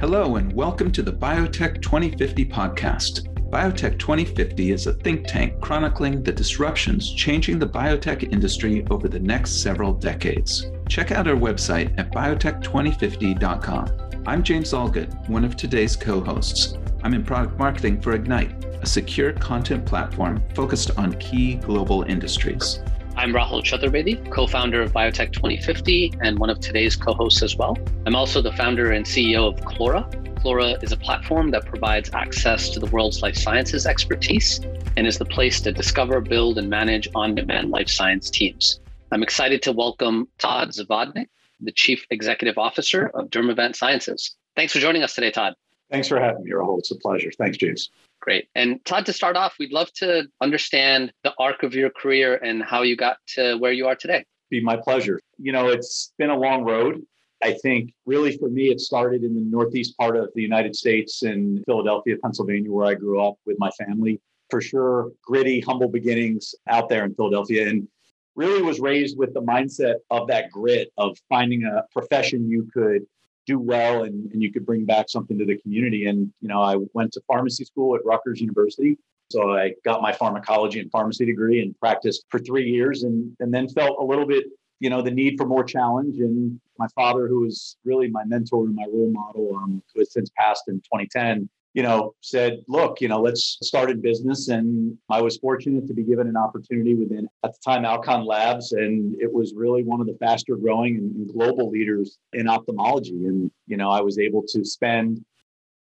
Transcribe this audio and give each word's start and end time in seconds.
Hello, 0.00 0.36
and 0.36 0.50
welcome 0.54 0.90
to 0.92 1.02
the 1.02 1.12
Biotech 1.12 1.82
2050 1.82 2.46
podcast. 2.46 3.28
Biotech 3.50 3.98
2050 3.98 4.70
is 4.70 4.86
a 4.86 4.94
think 4.94 5.26
tank 5.26 5.60
chronicling 5.60 6.22
the 6.22 6.32
disruptions 6.32 7.12
changing 7.12 7.58
the 7.58 7.68
biotech 7.68 8.32
industry 8.32 8.86
over 8.90 9.08
the 9.08 9.20
next 9.20 9.62
several 9.62 9.92
decades. 9.92 10.70
Check 10.88 11.10
out 11.10 11.28
our 11.28 11.36
website 11.36 11.92
at 11.98 12.14
biotech2050.com. 12.14 14.22
I'm 14.26 14.42
James 14.42 14.72
Allgood, 14.72 15.28
one 15.28 15.44
of 15.44 15.54
today's 15.54 15.96
co 15.96 16.22
hosts. 16.22 16.78
I'm 17.04 17.12
in 17.12 17.22
product 17.22 17.58
marketing 17.58 18.00
for 18.00 18.18
Egnyte, 18.18 18.82
a 18.82 18.86
secure 18.86 19.34
content 19.34 19.84
platform 19.84 20.42
focused 20.54 20.92
on 20.96 21.12
key 21.18 21.56
global 21.56 22.04
industries. 22.04 22.80
I'm 23.16 23.32
Rahul 23.32 23.62
Chaturvedi, 23.62 24.30
co 24.30 24.46
founder 24.46 24.80
of 24.80 24.92
Biotech 24.92 25.32
2050 25.32 26.14
and 26.22 26.38
one 26.38 26.48
of 26.48 26.60
today's 26.60 26.96
co 26.96 27.12
hosts 27.12 27.42
as 27.42 27.56
well. 27.56 27.76
I'm 28.06 28.14
also 28.14 28.40
the 28.40 28.52
founder 28.52 28.92
and 28.92 29.04
CEO 29.04 29.52
of 29.52 29.60
Clora. 29.60 30.08
Clora 30.36 30.82
is 30.82 30.92
a 30.92 30.96
platform 30.96 31.50
that 31.50 31.66
provides 31.66 32.10
access 32.14 32.70
to 32.70 32.80
the 32.80 32.86
world's 32.86 33.20
life 33.20 33.36
sciences 33.36 33.84
expertise 33.84 34.60
and 34.96 35.06
is 35.06 35.18
the 35.18 35.24
place 35.24 35.60
to 35.62 35.72
discover, 35.72 36.20
build, 36.20 36.56
and 36.56 36.70
manage 36.70 37.08
on 37.14 37.34
demand 37.34 37.70
life 37.70 37.88
science 37.88 38.30
teams. 38.30 38.80
I'm 39.12 39.22
excited 39.22 39.60
to 39.62 39.72
welcome 39.72 40.28
Todd 40.38 40.70
Zavodnick, 40.70 41.26
the 41.60 41.72
Chief 41.72 42.06
Executive 42.10 42.58
Officer 42.58 43.08
of 43.08 43.28
Dermavant 43.28 43.76
Sciences. 43.76 44.36
Thanks 44.56 44.72
for 44.72 44.78
joining 44.78 45.02
us 45.02 45.14
today, 45.14 45.30
Todd. 45.30 45.54
Thanks 45.90 46.08
for 46.08 46.20
having 46.20 46.44
me, 46.44 46.52
Rahul. 46.52 46.78
It's 46.78 46.90
a 46.90 46.96
pleasure. 46.96 47.32
Thanks, 47.36 47.58
James. 47.58 47.90
Great. 48.20 48.48
And 48.54 48.84
Todd, 48.84 49.06
to 49.06 49.12
start 49.12 49.36
off, 49.36 49.56
we'd 49.58 49.72
love 49.72 49.92
to 49.94 50.24
understand 50.40 51.12
the 51.24 51.32
arc 51.38 51.62
of 51.62 51.74
your 51.74 51.90
career 51.90 52.36
and 52.36 52.62
how 52.62 52.82
you 52.82 52.96
got 52.96 53.16
to 53.34 53.56
where 53.56 53.72
you 53.72 53.86
are 53.86 53.96
today. 53.96 54.24
Be 54.50 54.60
my 54.62 54.76
pleasure. 54.76 55.20
You 55.38 55.52
know, 55.52 55.68
it's 55.68 56.12
been 56.18 56.30
a 56.30 56.36
long 56.36 56.64
road. 56.64 57.02
I 57.42 57.54
think 57.54 57.94
really 58.04 58.36
for 58.36 58.50
me, 58.50 58.70
it 58.70 58.80
started 58.80 59.24
in 59.24 59.34
the 59.34 59.40
northeast 59.40 59.96
part 59.96 60.16
of 60.16 60.28
the 60.34 60.42
United 60.42 60.76
States 60.76 61.22
in 61.22 61.62
Philadelphia, 61.64 62.16
Pennsylvania, 62.22 62.70
where 62.70 62.86
I 62.86 62.94
grew 62.94 63.22
up 63.22 63.36
with 63.46 63.56
my 63.58 63.70
family. 63.70 64.20
For 64.50 64.60
sure, 64.60 65.12
gritty, 65.24 65.60
humble 65.60 65.88
beginnings 65.88 66.54
out 66.68 66.88
there 66.88 67.04
in 67.04 67.14
Philadelphia. 67.14 67.68
And 67.68 67.88
really 68.36 68.62
was 68.62 68.80
raised 68.80 69.16
with 69.16 69.32
the 69.32 69.42
mindset 69.42 69.94
of 70.10 70.26
that 70.28 70.50
grit 70.50 70.90
of 70.98 71.16
finding 71.28 71.64
a 71.64 71.84
profession 71.92 72.48
you 72.48 72.68
could 72.72 73.02
do 73.46 73.58
well 73.58 74.04
and, 74.04 74.30
and 74.32 74.42
you 74.42 74.52
could 74.52 74.66
bring 74.66 74.84
back 74.84 75.08
something 75.08 75.38
to 75.38 75.44
the 75.44 75.56
community. 75.58 76.06
And, 76.06 76.32
you 76.40 76.48
know, 76.48 76.62
I 76.62 76.76
went 76.92 77.12
to 77.12 77.20
pharmacy 77.26 77.64
school 77.64 77.94
at 77.94 78.04
Rutgers 78.04 78.40
University. 78.40 78.98
So 79.30 79.52
I 79.52 79.74
got 79.84 80.02
my 80.02 80.12
pharmacology 80.12 80.80
and 80.80 80.90
pharmacy 80.90 81.24
degree 81.24 81.62
and 81.62 81.78
practiced 81.78 82.24
for 82.30 82.40
three 82.40 82.68
years 82.68 83.04
and, 83.04 83.34
and 83.40 83.54
then 83.54 83.68
felt 83.68 83.98
a 84.00 84.04
little 84.04 84.26
bit, 84.26 84.44
you 84.80 84.90
know, 84.90 85.02
the 85.02 85.10
need 85.10 85.36
for 85.38 85.46
more 85.46 85.62
challenge. 85.62 86.18
And 86.18 86.60
my 86.78 86.88
father, 86.94 87.28
who 87.28 87.40
was 87.40 87.76
really 87.84 88.08
my 88.08 88.24
mentor 88.24 88.64
and 88.64 88.74
my 88.74 88.86
role 88.92 89.12
model, 89.12 89.56
um, 89.56 89.82
who 89.94 90.00
has 90.00 90.12
since 90.12 90.30
passed 90.36 90.64
in 90.68 90.76
2010, 90.76 91.48
you 91.72 91.82
know, 91.82 92.14
said, 92.20 92.62
look, 92.66 93.00
you 93.00 93.08
know, 93.08 93.20
let's 93.20 93.58
start 93.62 93.90
in 93.90 94.00
business. 94.00 94.48
And 94.48 94.96
I 95.08 95.22
was 95.22 95.36
fortunate 95.38 95.86
to 95.86 95.94
be 95.94 96.02
given 96.02 96.26
an 96.26 96.36
opportunity 96.36 96.94
within, 96.94 97.28
at 97.44 97.52
the 97.52 97.58
time, 97.64 97.84
Alcon 97.84 98.24
Labs. 98.24 98.72
And 98.72 99.14
it 99.20 99.32
was 99.32 99.54
really 99.54 99.84
one 99.84 100.00
of 100.00 100.06
the 100.08 100.16
faster 100.18 100.56
growing 100.56 100.96
and 100.96 101.32
global 101.32 101.70
leaders 101.70 102.18
in 102.32 102.48
ophthalmology. 102.48 103.26
And, 103.26 103.50
you 103.66 103.76
know, 103.76 103.90
I 103.90 104.00
was 104.00 104.18
able 104.18 104.42
to 104.48 104.64
spend 104.64 105.24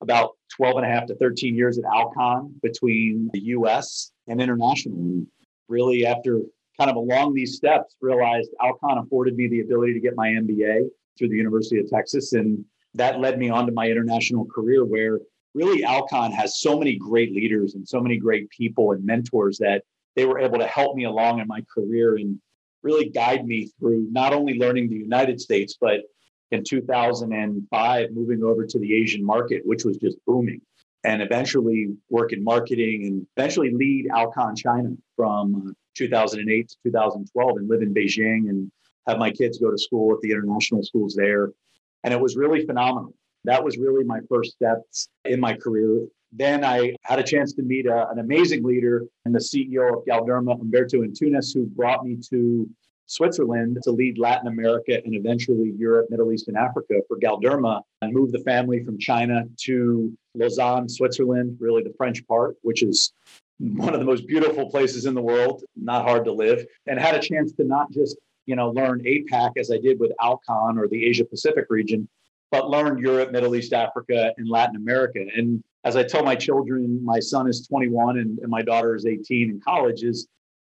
about 0.00 0.36
12 0.56 0.76
and 0.78 0.86
a 0.86 0.88
half 0.88 1.06
to 1.06 1.16
13 1.16 1.56
years 1.56 1.78
at 1.78 1.84
Alcon 1.84 2.54
between 2.62 3.28
the 3.32 3.40
US 3.40 4.12
and 4.28 4.40
international. 4.40 4.98
And 4.98 5.26
really, 5.68 6.06
after 6.06 6.40
kind 6.78 6.90
of 6.90 6.96
along 6.96 7.34
these 7.34 7.56
steps, 7.56 7.96
realized 8.00 8.50
Alcon 8.62 8.98
afforded 8.98 9.36
me 9.36 9.48
the 9.48 9.60
ability 9.60 9.94
to 9.94 10.00
get 10.00 10.14
my 10.16 10.28
MBA 10.28 10.88
through 11.18 11.28
the 11.28 11.36
University 11.36 11.80
of 11.80 11.88
Texas. 11.90 12.34
And 12.34 12.64
that 12.94 13.20
led 13.20 13.38
me 13.38 13.50
on 13.50 13.66
to 13.66 13.72
my 13.72 13.88
international 13.88 14.44
career 14.46 14.84
where 14.84 15.18
really 15.54 15.84
Alcon 15.84 16.32
has 16.32 16.60
so 16.60 16.78
many 16.78 16.96
great 16.96 17.34
leaders 17.34 17.74
and 17.74 17.86
so 17.86 18.00
many 18.00 18.16
great 18.16 18.48
people 18.50 18.92
and 18.92 19.04
mentors 19.04 19.58
that 19.58 19.82
they 20.16 20.24
were 20.24 20.38
able 20.38 20.58
to 20.58 20.66
help 20.66 20.96
me 20.96 21.04
along 21.04 21.40
in 21.40 21.46
my 21.46 21.64
career 21.72 22.16
and 22.16 22.40
really 22.82 23.08
guide 23.08 23.46
me 23.46 23.70
through 23.78 24.08
not 24.10 24.32
only 24.32 24.58
learning 24.58 24.88
the 24.88 24.96
United 24.96 25.40
States, 25.40 25.76
but 25.80 26.00
in 26.50 26.62
2005, 26.64 28.10
moving 28.12 28.42
over 28.44 28.66
to 28.66 28.78
the 28.78 28.94
Asian 28.94 29.24
market, 29.24 29.62
which 29.64 29.84
was 29.84 29.96
just 29.96 30.18
booming, 30.26 30.60
and 31.04 31.22
eventually 31.22 31.94
work 32.10 32.32
in 32.32 32.44
marketing 32.44 33.06
and 33.06 33.26
eventually 33.36 33.72
lead 33.72 34.08
Alcon 34.10 34.54
China 34.54 34.90
from 35.16 35.68
uh, 35.68 35.72
2008 35.94 36.68
to 36.68 36.76
2012 36.84 37.56
and 37.56 37.68
live 37.68 37.82
in 37.82 37.94
Beijing 37.94 38.50
and 38.50 38.70
have 39.06 39.18
my 39.18 39.30
kids 39.30 39.58
go 39.58 39.70
to 39.70 39.78
school 39.78 40.12
at 40.12 40.20
the 40.20 40.30
international 40.30 40.82
schools 40.82 41.14
there. 41.14 41.50
And 42.04 42.12
it 42.12 42.20
was 42.20 42.36
really 42.36 42.66
phenomenal. 42.66 43.14
That 43.44 43.62
was 43.62 43.78
really 43.78 44.04
my 44.04 44.20
first 44.28 44.52
steps 44.52 45.08
in 45.24 45.40
my 45.40 45.54
career. 45.54 46.06
Then 46.32 46.64
I 46.64 46.94
had 47.02 47.18
a 47.18 47.22
chance 47.22 47.52
to 47.54 47.62
meet 47.62 47.86
a, 47.86 48.08
an 48.08 48.18
amazing 48.18 48.62
leader 48.62 49.04
and 49.24 49.34
the 49.34 49.38
CEO 49.38 49.98
of 49.98 50.04
Galderma, 50.06 50.58
Humberto 50.58 51.04
Antunes, 51.04 51.52
who 51.52 51.66
brought 51.66 52.04
me 52.04 52.18
to 52.30 52.68
Switzerland 53.06 53.78
to 53.82 53.90
lead 53.90 54.18
Latin 54.18 54.48
America 54.48 55.00
and 55.04 55.14
eventually 55.14 55.74
Europe, 55.76 56.06
Middle 56.08 56.32
East, 56.32 56.48
and 56.48 56.56
Africa 56.56 56.94
for 57.06 57.18
Galderma 57.18 57.82
and 58.00 58.14
moved 58.14 58.32
the 58.32 58.38
family 58.40 58.82
from 58.82 58.98
China 58.98 59.44
to 59.64 60.16
Lausanne, 60.34 60.88
Switzerland, 60.88 61.58
really 61.60 61.82
the 61.82 61.92
French 61.98 62.26
part, 62.26 62.56
which 62.62 62.82
is 62.82 63.12
one 63.58 63.92
of 63.92 64.00
the 64.00 64.06
most 64.06 64.26
beautiful 64.26 64.70
places 64.70 65.04
in 65.04 65.14
the 65.14 65.20
world, 65.20 65.62
not 65.76 66.04
hard 66.04 66.24
to 66.24 66.32
live, 66.32 66.64
and 66.86 66.98
had 66.98 67.14
a 67.14 67.20
chance 67.20 67.52
to 67.52 67.64
not 67.64 67.90
just 67.92 68.16
you 68.46 68.56
know 68.56 68.70
learn 68.70 69.00
APAC 69.04 69.52
as 69.56 69.70
I 69.70 69.78
did 69.78 70.00
with 70.00 70.12
Alcon 70.20 70.78
or 70.78 70.88
the 70.88 71.04
Asia 71.04 71.24
Pacific 71.24 71.66
region, 71.68 72.08
but 72.52 72.68
learned 72.68 73.00
Europe, 73.00 73.32
Middle 73.32 73.56
East, 73.56 73.72
Africa, 73.72 74.32
and 74.36 74.48
Latin 74.48 74.76
America. 74.76 75.24
And 75.34 75.64
as 75.84 75.96
I 75.96 76.04
tell 76.04 76.22
my 76.22 76.36
children, 76.36 77.02
my 77.02 77.18
son 77.18 77.48
is 77.48 77.66
21 77.66 78.18
and, 78.18 78.38
and 78.38 78.50
my 78.50 78.62
daughter 78.62 78.94
is 78.94 79.06
18 79.06 79.50
in 79.50 79.60
college, 79.60 80.04
is 80.04 80.28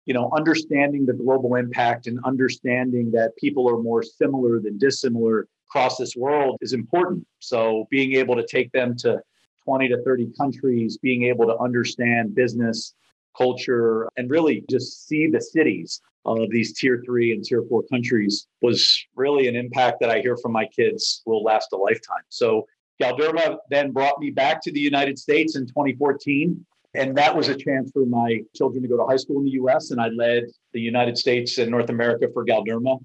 you 0.06 0.14
know 0.14 0.32
understanding 0.36 1.06
the 1.06 1.14
global 1.14 1.56
impact 1.56 2.08
and 2.08 2.18
understanding 2.26 3.12
that 3.12 3.36
people 3.38 3.70
are 3.70 3.82
more 3.84 4.02
similar 4.02 4.60
than 4.60 4.78
dissimilar 4.78 5.48
across 5.68 5.98
this 5.98 6.16
world 6.16 6.58
is 6.62 6.74
important. 6.74 7.28
So 7.40 7.88
being 7.92 8.14
able 8.14 8.36
to 8.36 8.48
take 8.48 8.72
them 8.72 8.96
to 9.00 9.20
20 9.66 9.90
to 9.90 10.02
30 10.04 10.32
countries, 10.40 10.98
being 10.98 11.24
able 11.24 11.46
to 11.48 11.58
understand 11.58 12.36
business, 12.36 12.94
culture, 13.36 14.08
and 14.16 14.30
really 14.30 14.64
just 14.70 15.08
see 15.08 15.28
the 15.28 15.42
cities 15.42 16.02
of 16.26 16.50
these 16.50 16.74
tier 16.74 17.02
three 17.06 17.32
and 17.32 17.44
tier 17.44 17.64
four 17.70 17.84
countries 17.84 18.48
was 18.62 19.06
really 19.16 19.48
an 19.48 19.56
impact 19.56 20.00
that 20.02 20.10
I 20.10 20.20
hear 20.20 20.38
from 20.38 20.52
my 20.52 20.66
kids 20.66 21.22
will 21.26 21.44
last 21.44 21.70
a 21.74 21.78
lifetime. 21.78 22.24
So 22.30 22.66
Galderma 23.02 23.58
then 23.70 23.92
brought 23.92 24.20
me 24.20 24.32
back 24.32 24.62
to 24.64 24.72
the 24.72 24.80
United 24.80 25.20
States 25.20 25.56
in 25.56 25.68
2014. 25.68 26.66
And 26.94 27.16
that 27.18 27.36
was 27.36 27.50
a 27.50 27.56
chance 27.56 27.92
for 27.92 28.06
my 28.06 28.42
children 28.56 28.82
to 28.82 28.88
go 28.88 28.98
to 28.98 29.06
high 29.06 29.18
school 29.18 29.40
in 29.40 29.46
the 29.46 29.52
US. 29.52 29.92
And 29.92 30.00
I 30.00 30.08
led 30.10 30.46
the 30.74 30.80
United 30.80 31.18
States 31.18 31.58
and 31.58 31.70
North 31.70 31.90
America 31.90 32.28
for 32.34 32.46
Galderma. 32.46 33.00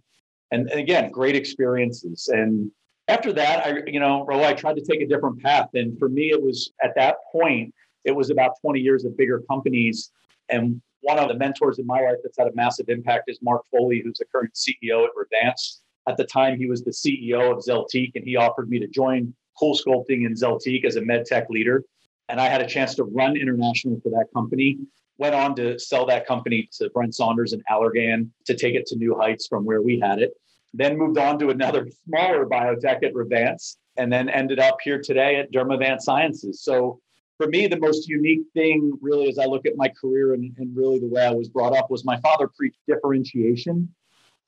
And, 0.53 0.71
again, 0.71 1.11
great 1.11 1.37
experiences. 1.37 2.29
And 2.29 2.71
after 3.09 3.33
that, 3.33 3.67
I, 3.67 3.83
you 3.87 4.01
know, 4.01 4.27
I 4.31 4.53
tried 4.53 4.77
to 4.77 4.85
take 4.85 5.01
a 5.01 5.07
different 5.07 5.43
path. 5.43 5.69
And 5.75 5.99
for 5.99 6.09
me, 6.09 6.31
it 6.31 6.41
was 6.41 6.73
at 6.83 6.95
that 6.97 7.17
point, 7.33 7.75
it 8.05 8.13
was 8.13 8.31
about 8.31 8.53
20 8.61 8.81
years 8.81 9.05
of 9.05 9.17
bigger 9.17 9.43
companies. 9.49 10.11
And 10.49 10.81
one 11.03 11.19
of 11.19 11.29
the 11.29 11.35
mentors 11.35 11.79
in 11.79 11.87
my 11.87 12.01
life 12.01 12.19
that's 12.23 12.39
had 12.39 12.47
a 12.47 12.55
massive 12.55 12.89
impact 12.89 13.25
is 13.29 13.39
Mark 13.43 13.63
Foley, 13.71 14.03
who's 14.05 14.19
the 14.19 14.27
current 14.27 14.55
CEO 14.55 15.05
at 15.05 15.11
Revance. 15.17 15.81
At 16.09 16.17
the 16.17 16.25
time, 16.25 16.59
he 16.59 16.67
was 16.67 16.83
the 16.83 16.91
CEO 16.91 17.53
of 17.53 17.65
Zeltiq, 17.65 18.13
and 18.15 18.25
he 18.25 18.37
offered 18.37 18.69
me 18.69 18.79
to 18.79 18.87
join 18.87 19.35
CoolSculpting 19.61 20.27
in 20.27 20.35
Zeltiq 20.35 20.85
as 20.85 20.97
a 20.97 21.03
med 21.03 21.27
tech 21.27 21.49
leader. 21.51 21.85
And 22.29 22.41
I 22.41 22.49
had 22.49 22.61
a 22.61 22.67
chance 22.67 22.95
to 22.97 23.05
run 23.05 23.37
international 23.37 24.01
for 24.03 24.11
that 24.11 24.27
company. 24.35 24.79
Went 25.19 25.35
on 25.35 25.55
to 25.57 25.79
sell 25.79 26.07
that 26.07 26.27
company 26.27 26.69
to 26.79 26.89
Brent 26.91 27.15
Saunders 27.15 27.53
and 27.53 27.63
Allergan 27.71 28.31
to 28.47 28.57
take 28.57 28.75
it 28.75 28.87
to 28.87 28.97
new 28.97 29.17
heights 29.19 29.47
from 29.47 29.65
where 29.65 29.83
we 29.83 29.99
had 29.99 30.19
it. 30.19 30.33
Then 30.73 30.97
moved 30.97 31.19
on 31.19 31.39
to 31.41 31.51
another 31.51 31.89
smaller 32.07 32.47
biotech 32.47 33.03
at 33.03 33.15
Revance, 33.15 33.77
and 33.97 34.13
then 34.13 34.29
ended 34.29 34.59
up 34.59 34.79
here 34.83 35.01
today 35.01 35.37
at 35.37 35.53
Dermavant 35.53 36.01
Sciences. 36.01 36.63
So 36.63 37.01
for 37.41 37.49
me, 37.49 37.67
the 37.67 37.79
most 37.79 38.07
unique 38.07 38.43
thing, 38.53 38.93
really, 39.01 39.27
as 39.31 39.39
I 39.39 39.47
look 39.47 39.65
at 39.65 39.75
my 39.75 39.89
career 39.89 40.35
and, 40.35 40.55
and 40.59 40.77
really 40.77 40.99
the 40.99 41.09
way 41.09 41.25
I 41.25 41.31
was 41.31 41.49
brought 41.49 41.75
up, 41.75 41.91
was 41.91 42.05
my 42.05 42.21
father 42.21 42.49
preached 42.49 42.81
differentiation 42.87 43.89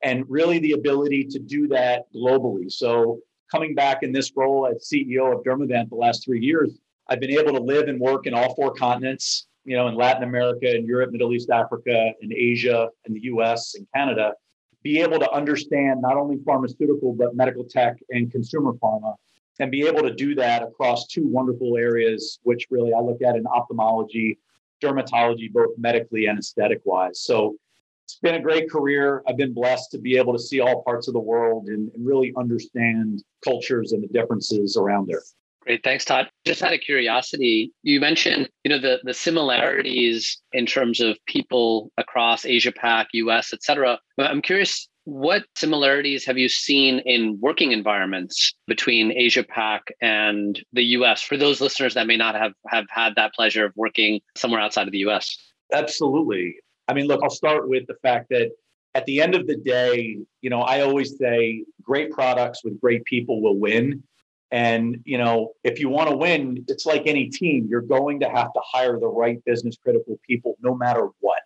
and 0.03 0.27
really 0.29 0.59
the 0.59 0.73
ability 0.73 1.25
to 1.31 1.39
do 1.39 1.69
that 1.69 2.03
globally. 2.15 2.71
So, 2.71 3.21
coming 3.51 3.75
back 3.75 4.03
in 4.03 4.13
this 4.13 4.31
role 4.37 4.67
as 4.67 4.87
CEO 4.87 5.35
of 5.35 5.43
Dermavant 5.43 5.89
the 5.89 5.95
last 5.95 6.23
three 6.23 6.41
years, 6.41 6.79
I've 7.09 7.19
been 7.19 7.31
able 7.31 7.53
to 7.55 7.63
live 7.63 7.89
and 7.89 7.99
work 7.99 8.27
in 8.27 8.35
all 8.35 8.55
four 8.55 8.75
continents, 8.75 9.47
you 9.65 9.75
know, 9.75 9.89
in 9.89 9.95
Latin 9.95 10.25
America, 10.25 10.77
in 10.77 10.85
Europe, 10.85 11.13
Middle 11.13 11.33
East, 11.33 11.49
Africa, 11.49 12.13
in 12.21 12.31
Asia, 12.31 12.91
in 13.07 13.15
the 13.15 13.23
US, 13.23 13.75
and 13.75 13.87
Canada, 13.95 14.35
be 14.83 15.01
able 15.01 15.19
to 15.19 15.31
understand 15.31 16.03
not 16.03 16.19
only 16.19 16.37
pharmaceutical, 16.45 17.15
but 17.15 17.35
medical 17.35 17.65
tech 17.65 17.97
and 18.11 18.31
consumer 18.31 18.75
pharma 18.75 19.15
and 19.61 19.71
be 19.71 19.87
able 19.87 20.03
to 20.03 20.15
do 20.15 20.35
that 20.37 20.63
across 20.63 21.07
two 21.07 21.27
wonderful 21.27 21.77
areas, 21.77 22.39
which 22.43 22.67
really 22.71 22.93
I 22.95 23.01
look 23.01 23.23
at 23.23 23.37
in 23.37 23.47
ophthalmology, 23.47 24.39
dermatology, 24.83 25.53
both 25.53 25.71
medically 25.79 26.27
and 26.27 26.39
aesthetic 26.39 26.81
wise. 26.85 27.21
So 27.21 27.57
it's 28.05 28.19
been 28.19 28.35
a 28.35 28.41
great 28.41 28.71
career. 28.71 29.23
I've 29.29 29.37
been 29.37 29.55
blessed 29.55 29.91
to 29.93 29.99
be 29.99 30.17
able 30.17 30.33
to 30.33 30.39
see 30.39 30.61
all 30.61 30.83
parts 30.83 31.07
of 31.09 31.15
the 31.15 31.21
world 31.21 31.69
and, 31.69 31.91
and 31.95 32.07
really 32.07 32.33
understand 32.37 33.23
cultures 33.45 33.93
and 33.93 34.03
the 34.03 34.09
differences 34.09 34.77
around 34.77 35.07
there. 35.07 35.23
Great. 35.61 35.85
Thanks, 35.85 36.05
Todd. 36.05 36.29
Just 36.45 36.63
out 36.65 36.75
of 36.75 36.81
curiosity, 36.81 37.73
you 37.85 38.01
mentioned, 38.01 38.49
you 38.65 38.69
know, 38.69 38.81
the, 38.81 38.99
the 39.05 39.15
similarities 39.15 40.43
in 40.53 40.67
terms 40.67 40.99
of 41.01 41.17
people 41.27 41.93
across 41.99 42.45
Asia 42.45 42.73
Pac, 42.73 43.09
US, 43.13 43.53
et 43.53 43.63
cetera. 43.63 44.01
I'm 44.19 44.43
curious, 44.43 44.89
what 45.05 45.45
similarities 45.57 46.25
have 46.25 46.39
you 46.39 46.49
seen 46.49 47.01
in 47.01 47.39
working 47.41 47.73
environments 47.73 48.55
between 48.67 49.13
Asia 49.13 49.43
Pac 49.43 49.93
and 50.01 50.63
the 50.73 50.85
US 50.97 51.23
for 51.23 51.37
those 51.37 51.61
listeners 51.61 51.95
that 51.95 52.07
may 52.07 52.17
not 52.17 52.35
have, 52.35 52.53
have 52.69 52.87
had 52.89 53.15
that 53.17 53.35
pleasure 53.35 53.65
of 53.65 53.73
working 53.75 54.21
somewhere 54.37 54.61
outside 54.61 54.87
of 54.87 54.93
the 54.93 54.99
US? 55.09 55.37
Absolutely. 55.73 56.57
I 56.87 56.95
mean, 56.95 57.07
look, 57.07 57.21
I'll 57.23 57.31
start 57.31 57.69
with 57.69 57.87
the 57.87 57.97
fact 58.03 58.29
that 58.31 58.51
at 58.95 59.05
the 59.07 59.21
end 59.21 59.35
of 59.35 59.47
the 59.47 59.57
day, 59.57 60.19
you 60.41 60.51
know, 60.51 60.61
I 60.61 60.83
always 60.83 61.17
say 61.19 61.65
great 61.83 62.11
products 62.11 62.63
with 62.63 62.81
great 62.81 63.05
people 63.05 63.43
will 63.43 63.59
win. 63.59 64.03
And, 64.51 64.99
you 65.05 65.17
know, 65.17 65.53
if 65.65 65.81
you 65.81 65.89
want 65.89 66.11
to 66.11 66.17
win, 66.17 66.65
it's 66.69 66.85
like 66.85 67.07
any 67.07 67.31
team, 67.31 67.67
you're 67.71 67.81
going 67.81 68.21
to 68.21 68.29
have 68.29 68.53
to 68.53 68.61
hire 68.63 69.01
the 69.01 69.09
right 69.09 69.43
business 69.47 69.77
critical 69.83 70.21
people 70.29 70.57
no 70.61 70.75
matter 70.75 71.09
what. 71.21 71.41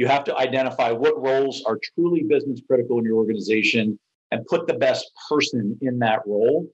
You 0.00 0.06
have 0.06 0.24
to 0.24 0.38
identify 0.38 0.92
what 0.92 1.22
roles 1.22 1.62
are 1.66 1.78
truly 1.94 2.22
business 2.22 2.62
critical 2.66 2.98
in 2.98 3.04
your 3.04 3.18
organization 3.18 3.98
and 4.30 4.46
put 4.46 4.66
the 4.66 4.72
best 4.72 5.10
person 5.28 5.76
in 5.82 5.98
that 5.98 6.20
role 6.26 6.66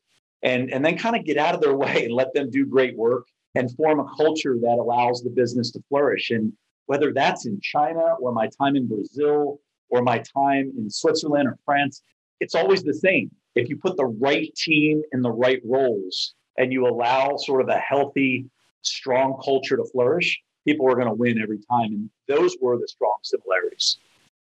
and, 0.45 0.73
and 0.73 0.85
then 0.85 0.97
kind 0.97 1.17
of 1.17 1.25
get 1.25 1.37
out 1.37 1.53
of 1.53 1.61
their 1.61 1.75
way 1.85 2.05
and 2.05 2.15
let 2.15 2.33
them 2.35 2.51
do 2.51 2.65
great 2.65 2.97
work 2.97 3.27
and 3.57 3.75
form 3.75 3.99
a 3.99 4.07
culture 4.17 4.57
that 4.63 4.79
allows 4.79 5.25
the 5.25 5.31
business 5.31 5.73
to 5.73 5.83
flourish. 5.89 6.31
And 6.31 6.53
whether 6.87 7.13
that's 7.13 7.47
in 7.47 7.59
China 7.61 8.15
or 8.21 8.31
my 8.31 8.49
time 8.61 8.77
in 8.77 8.87
Brazil 8.87 9.59
or 9.91 10.03
my 10.03 10.19
time 10.19 10.73
in 10.79 10.89
Switzerland 10.89 11.49
or 11.49 11.59
France, 11.65 12.03
it's 12.39 12.55
always 12.55 12.85
the 12.85 12.95
same 12.95 13.33
if 13.57 13.69
you 13.69 13.77
put 13.77 13.97
the 13.97 14.07
right 14.07 14.55
team 14.55 15.03
in 15.11 15.21
the 15.21 15.33
right 15.33 15.61
roles 15.65 16.37
and 16.59 16.73
you 16.73 16.87
allow 16.87 17.37
sort 17.39 17.61
of 17.61 17.71
a 17.71 17.79
healthy, 17.79 18.47
strong 18.83 19.37
culture 19.45 19.77
to 19.77 19.85
flourish, 19.91 20.41
people 20.67 20.85
were 20.85 20.95
going 20.95 21.09
to 21.09 21.15
win 21.15 21.41
every 21.41 21.59
time. 21.71 21.93
And 21.93 22.11
those 22.29 22.57
were 22.61 22.77
the 22.77 22.89
strong 22.89 23.17
similarities. 23.23 23.99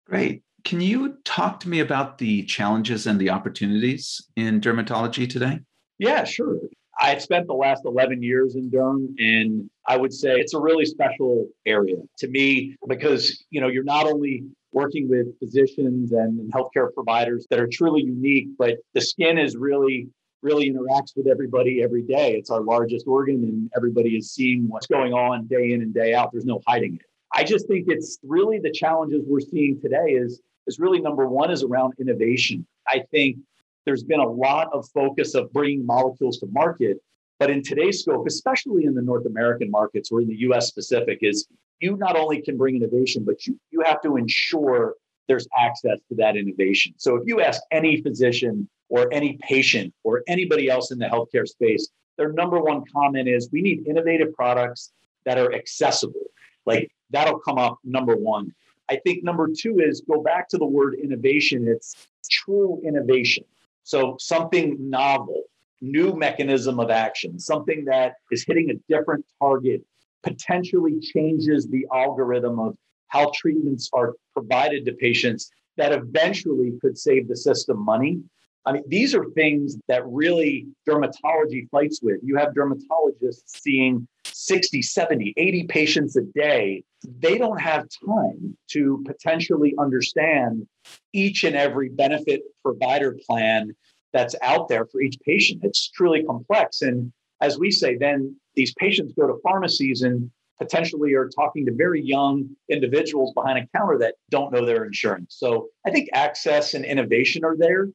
Great. 0.05 0.43
Can 0.63 0.81
you 0.81 1.17
talk 1.23 1.59
to 1.61 1.69
me 1.69 1.79
about 1.79 2.17
the 2.17 2.43
challenges 2.43 3.07
and 3.07 3.19
the 3.19 3.29
opportunities 3.29 4.21
in 4.35 4.59
dermatology 4.59 5.29
today? 5.29 5.59
Yeah, 5.97 6.23
sure. 6.25 6.57
I 7.01 7.17
spent 7.17 7.47
the 7.47 7.53
last 7.53 7.83
11 7.85 8.21
years 8.21 8.55
in 8.55 8.69
derm, 8.69 9.13
and 9.19 9.69
I 9.87 9.95
would 9.95 10.13
say 10.13 10.31
it's 10.31 10.53
a 10.53 10.59
really 10.59 10.85
special 10.85 11.47
area 11.65 11.95
to 12.17 12.27
me 12.27 12.75
because, 12.89 13.45
you 13.51 13.61
know, 13.61 13.69
you're 13.69 13.85
not 13.85 14.05
only 14.05 14.43
working 14.73 15.09
with 15.09 15.27
physicians 15.39 16.11
and, 16.11 16.51
healthcare 16.51 16.93
providers 16.93 17.47
that 17.49 17.59
are 17.59 17.69
truly 17.71 18.01
unique, 18.01 18.49
but 18.57 18.77
the 18.93 19.01
skin 19.01 19.37
is 19.37 19.55
really 19.55 20.09
really 20.41 20.71
interacts 20.71 21.15
with 21.15 21.27
everybody 21.27 21.81
every 21.83 22.01
day. 22.01 22.35
It's 22.35 22.49
our 22.49 22.61
largest 22.61 23.07
organ, 23.07 23.43
and 23.43 23.71
everybody 23.75 24.17
is 24.17 24.31
seeing 24.31 24.67
what's 24.67 24.87
going 24.87 25.13
on 25.13 25.47
day 25.47 25.73
in 25.73 25.81
and 25.81 25.93
day 25.93 26.13
out. 26.13 26.31
There's 26.31 26.45
no 26.45 26.61
hiding 26.67 26.95
it. 26.95 27.01
I 27.33 27.43
just 27.43 27.67
think 27.67 27.85
it's 27.87 28.17
really 28.23 28.59
the 28.59 28.71
challenges 28.71 29.23
we're 29.25 29.39
seeing 29.39 29.79
today 29.79 30.11
is 30.11 30.41
is 30.67 30.79
really 30.79 30.99
number 30.99 31.27
one 31.27 31.51
is 31.51 31.63
around 31.63 31.93
innovation. 31.99 32.65
I 32.87 33.03
think 33.11 33.37
there's 33.85 34.03
been 34.03 34.19
a 34.19 34.27
lot 34.27 34.69
of 34.71 34.87
focus 34.93 35.33
of 35.33 35.51
bringing 35.51 35.85
molecules 35.85 36.37
to 36.39 36.47
market, 36.47 36.97
but 37.39 37.49
in 37.49 37.63
today's 37.63 38.01
scope, 38.01 38.27
especially 38.27 38.85
in 38.85 38.93
the 38.93 39.01
North 39.01 39.25
American 39.25 39.71
markets 39.71 40.11
or 40.11 40.21
in 40.21 40.27
the 40.27 40.37
US 40.41 40.67
specific, 40.67 41.19
is 41.21 41.47
you 41.79 41.97
not 41.97 42.15
only 42.15 42.41
can 42.41 42.57
bring 42.57 42.75
innovation, 42.75 43.23
but 43.25 43.47
you, 43.47 43.59
you 43.71 43.81
have 43.85 44.01
to 44.01 44.17
ensure 44.17 44.95
there's 45.27 45.47
access 45.57 45.99
to 46.09 46.15
that 46.15 46.35
innovation. 46.35 46.93
So 46.97 47.15
if 47.15 47.23
you 47.25 47.41
ask 47.41 47.61
any 47.71 48.01
physician 48.01 48.69
or 48.89 49.11
any 49.13 49.37
patient 49.41 49.93
or 50.03 50.23
anybody 50.27 50.69
else 50.69 50.91
in 50.91 50.99
the 50.99 51.05
healthcare 51.05 51.47
space, 51.47 51.89
their 52.17 52.33
number 52.33 52.59
one 52.59 52.83
comment 52.91 53.27
is 53.27 53.49
we 53.51 53.61
need 53.61 53.87
innovative 53.87 54.33
products 54.33 54.91
that 55.25 55.37
are 55.37 55.53
accessible. 55.53 56.25
Like 56.65 56.91
that'll 57.11 57.39
come 57.39 57.57
up 57.57 57.79
number 57.83 58.15
one. 58.15 58.53
I 58.89 58.97
think 58.97 59.23
number 59.23 59.47
two 59.47 59.79
is 59.79 60.01
go 60.01 60.21
back 60.21 60.49
to 60.49 60.57
the 60.57 60.65
word 60.65 60.95
innovation. 60.95 61.67
It's 61.67 61.95
true 62.29 62.81
innovation. 62.83 63.45
So 63.83 64.17
something 64.19 64.77
novel, 64.79 65.43
new 65.81 66.15
mechanism 66.15 66.79
of 66.79 66.89
action, 66.89 67.39
something 67.39 67.85
that 67.85 68.15
is 68.31 68.43
hitting 68.43 68.69
a 68.71 68.93
different 68.93 69.25
target, 69.39 69.83
potentially 70.23 70.99
changes 70.99 71.67
the 71.67 71.87
algorithm 71.93 72.59
of 72.59 72.75
how 73.07 73.31
treatments 73.35 73.89
are 73.93 74.15
provided 74.33 74.85
to 74.85 74.93
patients 74.93 75.51
that 75.77 75.91
eventually 75.91 76.73
could 76.81 76.97
save 76.97 77.27
the 77.27 77.35
system 77.35 77.83
money. 77.83 78.21
I 78.69 78.73
mean, 78.73 78.83
these 78.87 79.15
are 79.15 79.25
things 79.31 79.77
that 79.87 80.05
really 80.05 80.67
dermatology 80.87 81.67
fights 81.71 82.01
with. 82.03 82.19
You 82.21 82.37
have 82.37 82.49
dermatologists 82.49 83.41
seeing 83.47 84.07
60, 84.25 84.83
70, 84.83 85.33
80 85.37 85.63
patients 85.63 86.15
a 86.15 86.21
day. 86.21 86.83
They 87.03 87.39
don't 87.39 87.59
have 87.59 87.87
time 88.05 88.55
to 88.73 89.03
potentially 89.07 89.73
understand 89.79 90.67
each 91.13 91.43
and 91.43 91.55
every 91.55 91.89
benefit 91.89 92.43
provider 92.63 93.17
plan 93.27 93.71
that's 94.13 94.35
out 94.43 94.67
there 94.67 94.85
for 94.85 95.01
each 95.01 95.17
patient. 95.25 95.61
It's 95.63 95.89
truly 95.89 96.23
complex. 96.23 96.83
And 96.83 97.11
as 97.41 97.57
we 97.57 97.71
say, 97.71 97.97
then 97.97 98.35
these 98.53 98.75
patients 98.75 99.13
go 99.19 99.25
to 99.25 99.39
pharmacies 99.41 100.03
and 100.03 100.29
potentially 100.59 101.15
are 101.15 101.29
talking 101.29 101.65
to 101.65 101.73
very 101.73 102.03
young 102.03 102.47
individuals 102.69 103.33
behind 103.33 103.57
a 103.57 103.77
counter 103.77 103.97
that 103.97 104.13
don't 104.29 104.51
know 104.51 104.63
their 104.63 104.85
insurance. 104.85 105.37
So 105.39 105.69
I 105.87 105.89
think 105.89 106.09
access 106.13 106.75
and 106.75 106.85
innovation 106.85 107.43
are 107.43 107.57
there. 107.57 107.87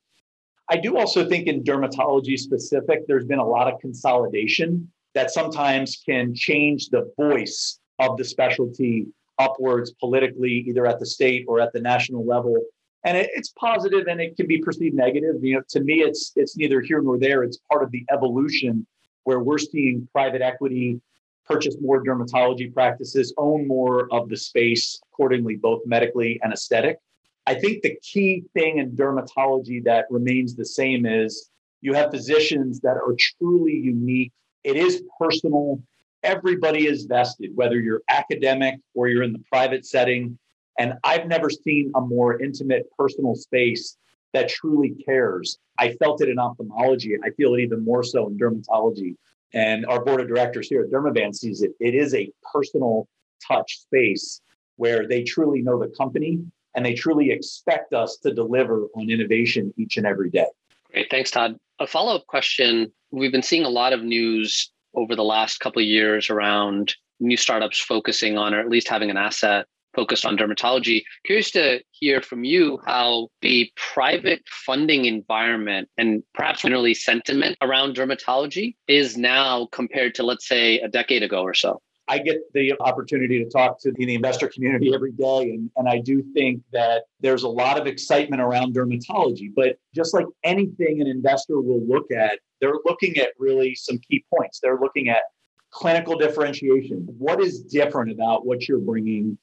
I 0.69 0.77
do 0.77 0.97
also 0.97 1.29
think 1.29 1.47
in 1.47 1.63
dermatology 1.63 2.39
specific, 2.39 3.07
there's 3.07 3.27
been 3.27 3.39
a 3.39 3.47
lot 3.47 3.73
of 3.73 3.81
consolidation 3.81 4.91
that 5.15 5.31
sometimes 5.31 6.03
can 6.05 6.35
change 6.35 6.89
the 6.89 7.13
voice 7.17 7.79
of 7.99 8.17
the 8.17 8.25
specialty 8.25 9.07
upwards 9.39 9.93
politically, 10.01 10.65
either 10.67 10.87
at 10.87 10.99
the 10.99 11.07
state 11.07 11.45
or 11.49 11.61
at 11.61 11.73
the 11.73 11.81
national 11.81 12.25
level 12.25 12.57
and 13.05 13.17
it, 13.17 13.31
it's 13.35 13.51
positive 13.51 14.07
and 14.09 14.21
it 14.21 14.37
can 14.37 14.47
be 14.47 14.59
perceived 14.59 14.97
negative. 14.97 15.37
You 15.43 15.57
know, 15.57 15.63
to 15.69 15.81
me, 15.81 16.01
it's 16.01 16.33
it's 16.37 16.57
neither 16.57 16.81
here 16.81 17.01
nor 17.01 17.19
there. 17.19 17.43
It's 17.43 17.59
part 17.71 17.83
of 17.83 17.91
the 17.91 18.05
evolution 18.11 18.87
where 19.25 19.41
we're 19.41 19.59
seeing 19.59 20.09
private 20.13 20.43
equity 20.43 21.01
purchase 21.47 21.77
more 21.79 22.03
dermatology 22.03 22.73
practices, 22.73 23.35
own 23.37 23.69
more 23.69 24.09
of 24.13 24.31
the 24.31 24.37
space 24.37 24.99
accordingly, 25.13 25.57
both 25.57 25.83
medically 25.85 26.41
and 26.43 26.55
aesthetic. 26.55 26.99
I 27.47 27.55
think 27.55 27.83
the 27.83 27.97
key 28.03 28.45
thing 28.55 28.79
in 28.79 28.93
dermatology 28.93 29.85
that 29.85 30.07
remains 30.11 30.55
the 30.55 30.65
same 30.65 31.05
is 31.05 31.51
you 31.83 31.93
have 31.93 32.11
physicians 32.11 32.81
that 32.81 32.97
are 32.97 33.15
truly 33.39 33.75
unique. 33.75 34.33
It 34.65 34.77
is 34.77 35.03
personal. 35.21 35.83
Everybody 36.23 36.87
is 36.87 37.05
vested, 37.05 37.51
whether 37.55 37.79
you're 37.79 38.03
academic 38.09 38.77
or 38.95 39.09
you're 39.09 39.23
in 39.23 39.35
the 39.35 39.43
private 39.51 39.85
setting. 39.85 40.39
And 40.79 40.95
I've 41.05 41.27
never 41.27 41.51
seen 41.51 41.93
a 41.95 42.01
more 42.01 42.41
intimate 42.41 42.87
personal 42.99 43.35
space 43.35 43.99
that 44.33 44.49
truly 44.49 44.97
cares. 45.05 45.59
I 45.79 45.93
felt 45.93 46.23
it 46.23 46.31
in 46.31 46.39
ophthalmology. 46.39 47.15
I 47.23 47.31
feel 47.31 47.55
it 47.55 47.61
even 47.61 47.85
more 47.85 48.03
so 48.03 48.27
in 48.27 48.39
dermatology. 48.39 49.17
And 49.53 49.85
our 49.87 50.03
board 50.03 50.21
of 50.21 50.29
directors 50.29 50.69
here 50.69 50.83
at 50.83 50.91
Dermavant 50.91 51.37
sees 51.37 51.63
it. 51.63 51.73
It 51.79 51.95
is 51.95 52.15
a 52.15 52.31
personal 52.53 53.07
touch 53.47 53.81
space 53.81 54.41
where 54.77 55.07
they 55.07 55.23
truly 55.23 55.63
know 55.63 55.79
the 55.79 55.95
company 55.97 56.41
and 56.75 56.85
they 56.85 56.95
truly 56.95 57.31
expect 57.31 57.93
us 57.93 58.17
to 58.19 58.33
deliver 58.33 58.87
on 58.95 59.11
innovation 59.11 59.73
each 59.77 59.97
and 59.97 60.07
every 60.07 60.31
day. 60.31 60.47
Great. 60.91 61.11
Thanks, 61.11 61.31
Todd. 61.31 61.59
A 61.81 61.87
follow 61.87 62.15
up 62.15 62.27
question. 62.27 62.93
We've 63.11 63.33
been 63.33 63.43
seeing 63.43 63.65
a 63.65 63.71
lot 63.71 63.93
of 63.93 64.03
news 64.03 64.71
over 64.95 65.17
the 65.17 65.25
last 65.25 65.59
couple 65.59 65.83
of 65.83 65.89
years 65.89 66.31
around 66.31 66.95
new 67.21 67.37
startups 67.37 67.81
focusing 67.81 68.39
on, 68.39 68.55
or 68.55 68.61
at 68.61 68.69
least 68.69 68.89
having 68.89 69.11
an 69.11 69.17
asset 69.17 69.67
focused 69.95 70.27
on 70.27 70.37
dermatology. 70.37 71.03
Curious 71.25 71.51
to 71.53 71.81
hear 71.93 72.21
from 72.21 72.45
you 72.45 72.81
how 72.85 73.29
the 73.43 73.71
private 73.77 74.43
funding 74.47 75.05
environment 75.05 75.89
and 75.97 76.23
perhaps 76.35 76.63
generally 76.63 76.95
sentiment 76.95 77.57
around 77.63 77.97
dermatology 77.97 78.75
is 78.89 79.17
now 79.17 79.69
compared 79.73 80.15
to, 80.17 80.23
let's 80.23 80.47
say, 80.47 80.81
a 80.81 80.89
decade 80.89 81.23
ago 81.23 81.43
or 81.43 81.55
so. 81.55 81.81
I 82.07 82.19
get 82.19 82.53
the 82.53 82.75
opportunity 82.81 83.43
to 83.43 83.49
talk 83.49 83.81
to 83.81 83.93
the 83.93 84.15
investor 84.15 84.49
community 84.49 84.93
every 84.95 85.13
day. 85.13 85.53
And, 85.55 85.71
and 85.77 85.89
I 85.89 86.01
do 86.01 86.23
think 86.35 86.63
that 86.73 87.05
there's 87.21 87.45
a 87.45 87.49
lot 87.49 87.81
of 87.81 87.87
excitement 87.87 88.43
around 88.43 88.75
dermatology. 88.75 89.51
But 89.55 89.79
just 89.95 90.13
like 90.13 90.27
anything 90.43 91.01
an 91.01 91.07
investor 91.07 91.61
will 91.61 91.83
look 91.87 92.11
at, 92.11 92.41
they're 92.61 92.79
looking 92.85 93.17
at 93.17 93.31
really 93.39 93.75
some 93.75 93.99
key 93.99 94.25
points. 94.35 94.61
They're 94.61 94.79
looking 94.79 95.09
at 95.09 95.23
clinical 95.71 96.19
differentiation. 96.19 97.07
What 97.19 97.41
is 97.41 97.63
different 97.63 98.13
about 98.13 98.47
what 98.47 98.69
you're 98.69 98.79
bringing 98.79 99.39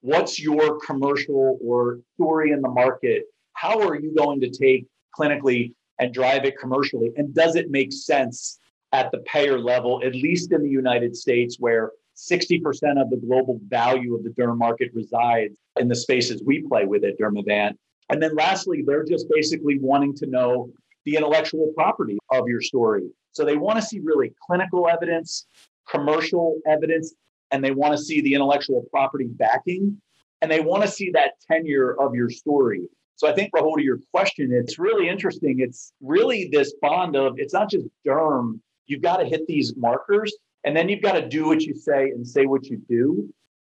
what's 0.00 0.40
your 0.40 0.78
commercial 0.80 1.58
or 1.62 2.00
story 2.14 2.52
in 2.52 2.60
the 2.60 2.68
market? 2.68 3.24
How 3.52 3.80
are 3.80 3.94
you 3.94 4.14
going 4.14 4.40
to 4.40 4.50
take 4.50 4.86
clinically 5.18 5.74
and 5.98 6.12
drive 6.14 6.44
it 6.44 6.58
commercially? 6.58 7.12
And 7.16 7.34
does 7.34 7.56
it 7.56 7.70
make 7.70 7.92
sense 7.92 8.58
at 8.92 9.10
the 9.12 9.18
payer 9.18 9.58
level, 9.58 10.00
at 10.04 10.14
least 10.14 10.52
in 10.52 10.62
the 10.62 10.68
United 10.68 11.16
States, 11.16 11.56
where 11.58 11.92
60% 12.16 12.60
of 13.00 13.10
the 13.10 13.16
global 13.16 13.60
value 13.68 14.14
of 14.14 14.24
the 14.24 14.30
derm 14.30 14.58
market 14.58 14.90
resides 14.94 15.54
in 15.78 15.88
the 15.88 15.94
spaces 15.94 16.42
we 16.44 16.62
play 16.62 16.84
with 16.84 17.04
at 17.04 17.18
Dermavant? 17.18 17.76
And 18.10 18.20
then 18.20 18.34
lastly, 18.34 18.82
they're 18.84 19.04
just 19.04 19.26
basically 19.30 19.78
wanting 19.78 20.14
to 20.16 20.26
know 20.26 20.70
the 21.04 21.16
intellectual 21.16 21.72
property 21.76 22.18
of 22.30 22.48
your 22.48 22.60
story. 22.60 23.08
So 23.32 23.44
they 23.44 23.56
want 23.56 23.78
to 23.78 23.82
see 23.82 24.00
really 24.00 24.32
clinical 24.44 24.88
evidence, 24.88 25.46
commercial 25.88 26.58
evidence, 26.66 27.14
and 27.52 27.64
they 27.64 27.70
want 27.70 27.96
to 27.96 28.02
see 28.02 28.20
the 28.20 28.34
intellectual 28.34 28.84
property 28.90 29.26
backing, 29.26 30.00
and 30.42 30.50
they 30.50 30.60
want 30.60 30.82
to 30.82 30.88
see 30.88 31.10
that 31.12 31.34
tenure 31.48 31.92
of 32.00 32.14
your 32.14 32.30
story. 32.30 32.88
So 33.16 33.28
I 33.28 33.34
think, 33.34 33.52
Rahul, 33.54 33.76
to 33.76 33.82
your 33.82 33.98
question, 34.12 34.50
it's 34.52 34.78
really 34.78 35.08
interesting. 35.08 35.60
It's 35.60 35.92
really 36.00 36.48
this 36.50 36.74
bond 36.80 37.16
of 37.16 37.34
it's 37.36 37.52
not 37.52 37.70
just 37.70 37.86
derm. 38.06 38.60
You've 38.90 39.02
got 39.02 39.18
to 39.18 39.24
hit 39.24 39.46
these 39.46 39.76
markers, 39.76 40.34
and 40.64 40.76
then 40.76 40.88
you've 40.88 41.02
got 41.02 41.12
to 41.12 41.28
do 41.28 41.46
what 41.46 41.62
you 41.62 41.74
say 41.74 42.10
and 42.10 42.26
say 42.26 42.46
what 42.46 42.66
you 42.66 42.76
do. 42.88 43.32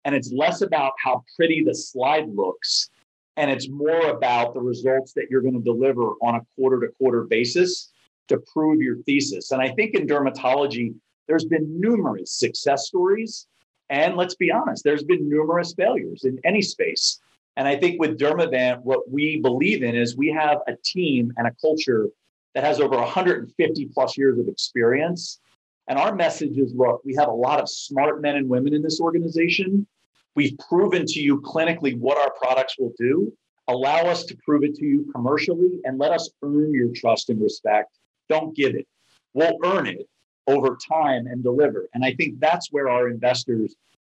And 0.05 0.15
it's 0.15 0.31
less 0.31 0.61
about 0.61 0.93
how 1.03 1.23
pretty 1.35 1.63
the 1.63 1.75
slide 1.75 2.27
looks, 2.33 2.89
and 3.37 3.51
it's 3.51 3.69
more 3.69 4.09
about 4.09 4.53
the 4.53 4.61
results 4.61 5.13
that 5.13 5.27
you're 5.29 5.41
going 5.41 5.53
to 5.53 5.63
deliver 5.63 6.13
on 6.21 6.35
a 6.35 6.41
quarter 6.55 6.79
to 6.79 6.87
quarter 6.97 7.23
basis 7.23 7.91
to 8.29 8.41
prove 8.53 8.81
your 8.81 8.97
thesis. 9.03 9.51
And 9.51 9.61
I 9.61 9.69
think 9.69 9.93
in 9.93 10.07
dermatology, 10.07 10.95
there's 11.27 11.45
been 11.45 11.79
numerous 11.79 12.31
success 12.31 12.87
stories. 12.87 13.47
And 13.89 14.15
let's 14.15 14.35
be 14.35 14.51
honest, 14.51 14.83
there's 14.83 15.03
been 15.03 15.29
numerous 15.29 15.73
failures 15.73 16.23
in 16.23 16.39
any 16.45 16.61
space. 16.61 17.19
And 17.57 17.67
I 17.67 17.75
think 17.75 17.99
with 17.99 18.17
Dermavant, 18.17 18.81
what 18.83 19.11
we 19.11 19.41
believe 19.41 19.83
in 19.83 19.95
is 19.95 20.15
we 20.15 20.31
have 20.31 20.59
a 20.67 20.73
team 20.83 21.33
and 21.35 21.47
a 21.47 21.51
culture 21.59 22.07
that 22.53 22.63
has 22.63 22.79
over 22.79 22.97
150 22.97 23.85
plus 23.93 24.17
years 24.17 24.39
of 24.39 24.47
experience. 24.47 25.39
And 25.87 25.97
our 25.97 26.15
message 26.15 26.57
is 26.57 26.73
look, 26.73 27.01
we 27.03 27.15
have 27.15 27.27
a 27.27 27.33
lot 27.33 27.59
of 27.59 27.69
smart 27.69 28.21
men 28.21 28.35
and 28.35 28.49
women 28.49 28.73
in 28.73 28.81
this 28.81 28.99
organization. 28.99 29.87
We've 30.35 30.57
proven 30.69 31.05
to 31.05 31.19
you 31.21 31.41
clinically 31.41 31.97
what 31.97 32.17
our 32.17 32.31
products 32.41 32.77
will 32.79 32.93
do. 32.97 33.33
Allow 33.67 34.05
us 34.05 34.23
to 34.25 34.37
prove 34.43 34.63
it 34.63 34.75
to 34.75 34.85
you 34.85 35.09
commercially 35.13 35.79
and 35.83 35.97
let 35.97 36.11
us 36.11 36.29
earn 36.43 36.73
your 36.73 36.89
trust 36.93 37.29
and 37.29 37.41
respect. 37.41 37.97
Don't 38.29 38.55
give 38.55 38.75
it. 38.75 38.87
We'll 39.33 39.57
earn 39.63 39.87
it 39.87 40.07
over 40.47 40.77
time 40.89 41.27
and 41.27 41.43
deliver. 41.43 41.87
And 41.93 42.03
I 42.03 42.13
think 42.13 42.39
that's 42.39 42.71
where 42.71 42.89
our 42.89 43.07
investors 43.07 43.75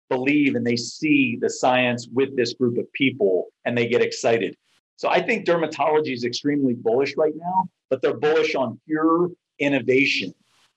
believe 0.09 0.55
and 0.55 0.67
they 0.67 0.77
see 0.77 1.39
the 1.41 1.51
science 1.51 2.09
with 2.13 2.37
this 2.37 2.55
group 2.55 2.79
of 2.79 2.91
people 2.93 3.49
and 3.65 3.77
they 3.77 3.89
get 3.89 4.03
excited. 4.03 4.57
So 4.97 5.09
I 5.09 5.23
think 5.23 5.47
dermatology 5.47 6.13
is 6.13 6.25
extremely 6.25 6.75
bullish 6.75 7.17
right 7.17 7.35
now, 7.35 7.69
but 7.93 8.01
they're 8.01 8.17
bullish 8.17 8.55
on 8.55 8.81
pure 8.87 9.31
innovation, 9.59 10.33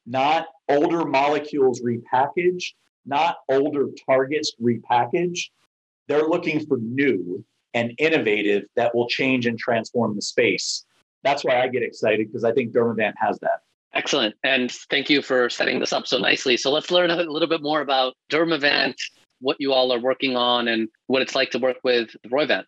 not 0.06 0.48
older 0.68 1.06
molecules 1.06 1.82
repackaged, 1.82 2.74
not 3.06 3.38
older 3.48 3.88
targets 4.06 4.52
repackaged. 4.62 5.46
They're 6.10 6.28
looking 6.28 6.66
for 6.66 6.76
new 6.78 7.42
and 7.74 7.94
innovative 8.00 8.64
that 8.76 8.94
will 8.94 9.08
change 9.08 9.46
and 9.46 9.58
transform 9.58 10.18
the 10.18 10.22
space. 10.22 10.84
That's 11.24 11.46
why 11.46 11.62
I 11.62 11.70
get 11.70 11.84
excited 11.84 12.28
because 12.28 12.44
I 12.44 12.52
think 12.52 12.74
Dermavant 12.74 13.14
has 13.16 13.40
that. 13.40 13.62
Excellent. 13.94 14.36
And 14.44 14.70
thank 14.90 15.10
you 15.10 15.22
for 15.22 15.50
setting 15.50 15.80
this 15.80 15.94
up 15.94 16.08
so 16.08 16.18
nicely. 16.18 16.58
So 16.58 16.70
let's 16.70 16.92
learn 16.92 17.12
a 17.12 17.16
little 17.16 17.48
bit 17.48 17.62
more 17.62 17.80
about 17.80 18.16
Dermavant, 18.30 18.96
what 19.40 19.56
you 19.62 19.72
all 19.72 19.94
are 19.94 20.02
working 20.02 20.36
on, 20.36 20.68
and 20.68 20.90
what 21.08 21.22
it's 21.22 21.34
like 21.34 21.52
to 21.52 21.60
work 21.60 21.78
with 21.82 22.10
Roivant. 22.28 22.66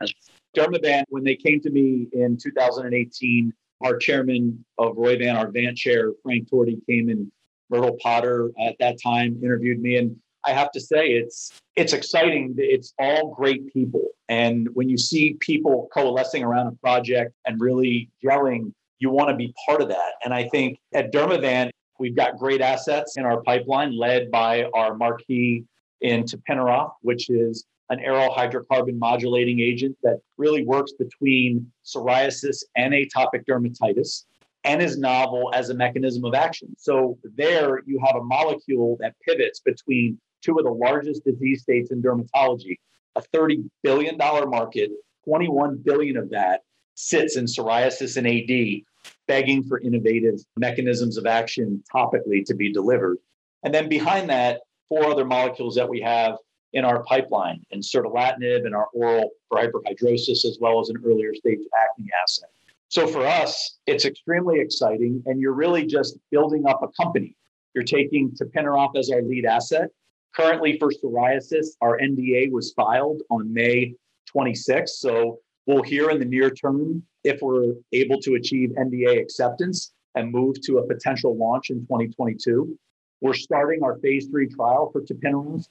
Dermavant, 0.55 1.03
when 1.09 1.25
they 1.25 1.35
came 1.35 1.59
to 1.59 1.69
me 1.69 2.07
in 2.13 2.37
2018, 2.37 3.51
our 3.81 3.97
chairman 3.97 4.63
of 4.77 4.95
Roivant, 4.95 5.37
our 5.37 5.51
Van 5.51 5.75
chair, 5.75 6.13
Frank 6.23 6.49
Torti, 6.49 6.79
came 6.87 7.09
and 7.09 7.31
Myrtle 7.69 7.97
Potter 8.01 8.51
at 8.59 8.75
that 8.79 9.01
time 9.01 9.39
interviewed 9.43 9.79
me. 9.81 9.97
And 9.97 10.15
I 10.45 10.53
have 10.53 10.71
to 10.71 10.79
say, 10.79 11.09
it's 11.09 11.51
it's 11.75 11.93
exciting. 11.93 12.55
It's 12.57 12.93
all 12.97 13.33
great 13.35 13.71
people, 13.73 14.07
and 14.29 14.67
when 14.73 14.89
you 14.89 14.97
see 14.97 15.35
people 15.39 15.89
coalescing 15.93 16.43
around 16.43 16.67
a 16.67 16.71
project 16.71 17.33
and 17.45 17.59
really 17.59 18.09
gelling, 18.23 18.71
you 18.99 19.09
want 19.09 19.29
to 19.29 19.35
be 19.35 19.53
part 19.67 19.81
of 19.81 19.89
that. 19.89 20.13
And 20.23 20.33
I 20.33 20.47
think 20.49 20.79
at 20.93 21.11
Dermavant, 21.11 21.71
we've 21.99 22.15
got 22.15 22.37
great 22.37 22.61
assets 22.61 23.17
in 23.17 23.25
our 23.25 23.41
pipeline, 23.41 23.97
led 23.97 24.31
by 24.31 24.63
our 24.73 24.95
marquee 24.95 25.65
in 26.01 26.23
tapinarof, 26.23 26.91
which 27.01 27.29
is 27.29 27.65
an 27.89 27.99
aryl 27.99 28.35
hydrocarbon 28.35 28.97
modulating 28.97 29.59
agent 29.59 29.97
that 30.03 30.19
really 30.37 30.65
works 30.65 30.91
between 30.93 31.71
psoriasis 31.85 32.63
and 32.75 32.93
atopic 32.93 33.45
dermatitis 33.49 34.25
and 34.63 34.81
is 34.81 34.97
novel 34.97 35.49
as 35.53 35.69
a 35.69 35.73
mechanism 35.73 36.25
of 36.25 36.33
action. 36.33 36.75
So 36.77 37.17
there 37.23 37.81
you 37.85 37.99
have 38.05 38.15
a 38.15 38.23
molecule 38.23 38.97
that 38.99 39.15
pivots 39.25 39.61
between 39.61 40.19
two 40.41 40.57
of 40.57 40.65
the 40.65 40.71
largest 40.71 41.23
disease 41.23 41.61
states 41.61 41.91
in 41.91 42.01
dermatology, 42.01 42.77
a 43.15 43.21
$30 43.33 43.69
billion 43.83 44.17
market, 44.17 44.91
21 45.25 45.77
billion 45.83 46.17
of 46.17 46.29
that 46.31 46.61
sits 46.95 47.37
in 47.37 47.45
psoriasis 47.45 48.17
and 48.17 48.27
AD, 48.27 49.11
begging 49.27 49.63
for 49.63 49.79
innovative 49.79 50.39
mechanisms 50.57 51.17
of 51.17 51.25
action 51.25 51.83
topically 51.93 52.43
to 52.45 52.55
be 52.55 52.71
delivered. 52.73 53.17
And 53.63 53.73
then 53.73 53.87
behind 53.87 54.29
that, 54.29 54.61
four 54.89 55.05
other 55.05 55.25
molecules 55.25 55.75
that 55.75 55.89
we 55.89 56.01
have 56.01 56.37
in 56.73 56.85
our 56.85 57.03
pipeline, 57.03 57.65
and 57.71 57.81
cerdulatinib 57.81 58.65
and 58.65 58.75
our 58.75 58.87
oral 58.93 59.31
for 59.49 59.59
hyperhidrosis, 59.59 60.45
as 60.45 60.57
well 60.59 60.79
as 60.79 60.89
an 60.89 60.97
earlier 61.05 61.33
stage 61.33 61.59
acne 61.81 62.09
asset. 62.21 62.49
So 62.89 63.07
for 63.07 63.25
us, 63.25 63.77
it's 63.85 64.05
extremely 64.05 64.59
exciting, 64.59 65.23
and 65.25 65.39
you're 65.39 65.53
really 65.53 65.85
just 65.85 66.17
building 66.31 66.65
up 66.67 66.81
a 66.83 66.87
company. 67.01 67.35
You're 67.73 67.83
taking 67.83 68.31
tapinarof 68.31 68.95
as 68.97 69.09
our 69.11 69.21
lead 69.21 69.45
asset. 69.45 69.89
Currently, 70.33 70.77
for 70.77 70.91
psoriasis, 70.91 71.67
our 71.81 71.97
NDA 71.99 72.51
was 72.51 72.73
filed 72.73 73.21
on 73.29 73.51
May 73.53 73.95
26th. 74.33 74.89
So 74.89 75.39
we'll 75.65 75.83
hear 75.83 76.09
in 76.09 76.19
the 76.19 76.25
near 76.25 76.49
term 76.49 77.03
if 77.23 77.41
we're 77.41 77.73
able 77.91 78.21
to 78.21 78.35
achieve 78.35 78.69
NDA 78.77 79.21
acceptance 79.21 79.93
and 80.15 80.31
move 80.31 80.61
to 80.61 80.77
a 80.79 80.87
potential 80.87 81.35
launch 81.35 81.69
in 81.69 81.81
2022. 81.81 82.77
We're 83.21 83.33
starting 83.33 83.83
our 83.83 83.97
phase 83.97 84.27
three 84.27 84.47
trial 84.47 84.91
for 84.91 85.01
tapinarof 85.01 85.67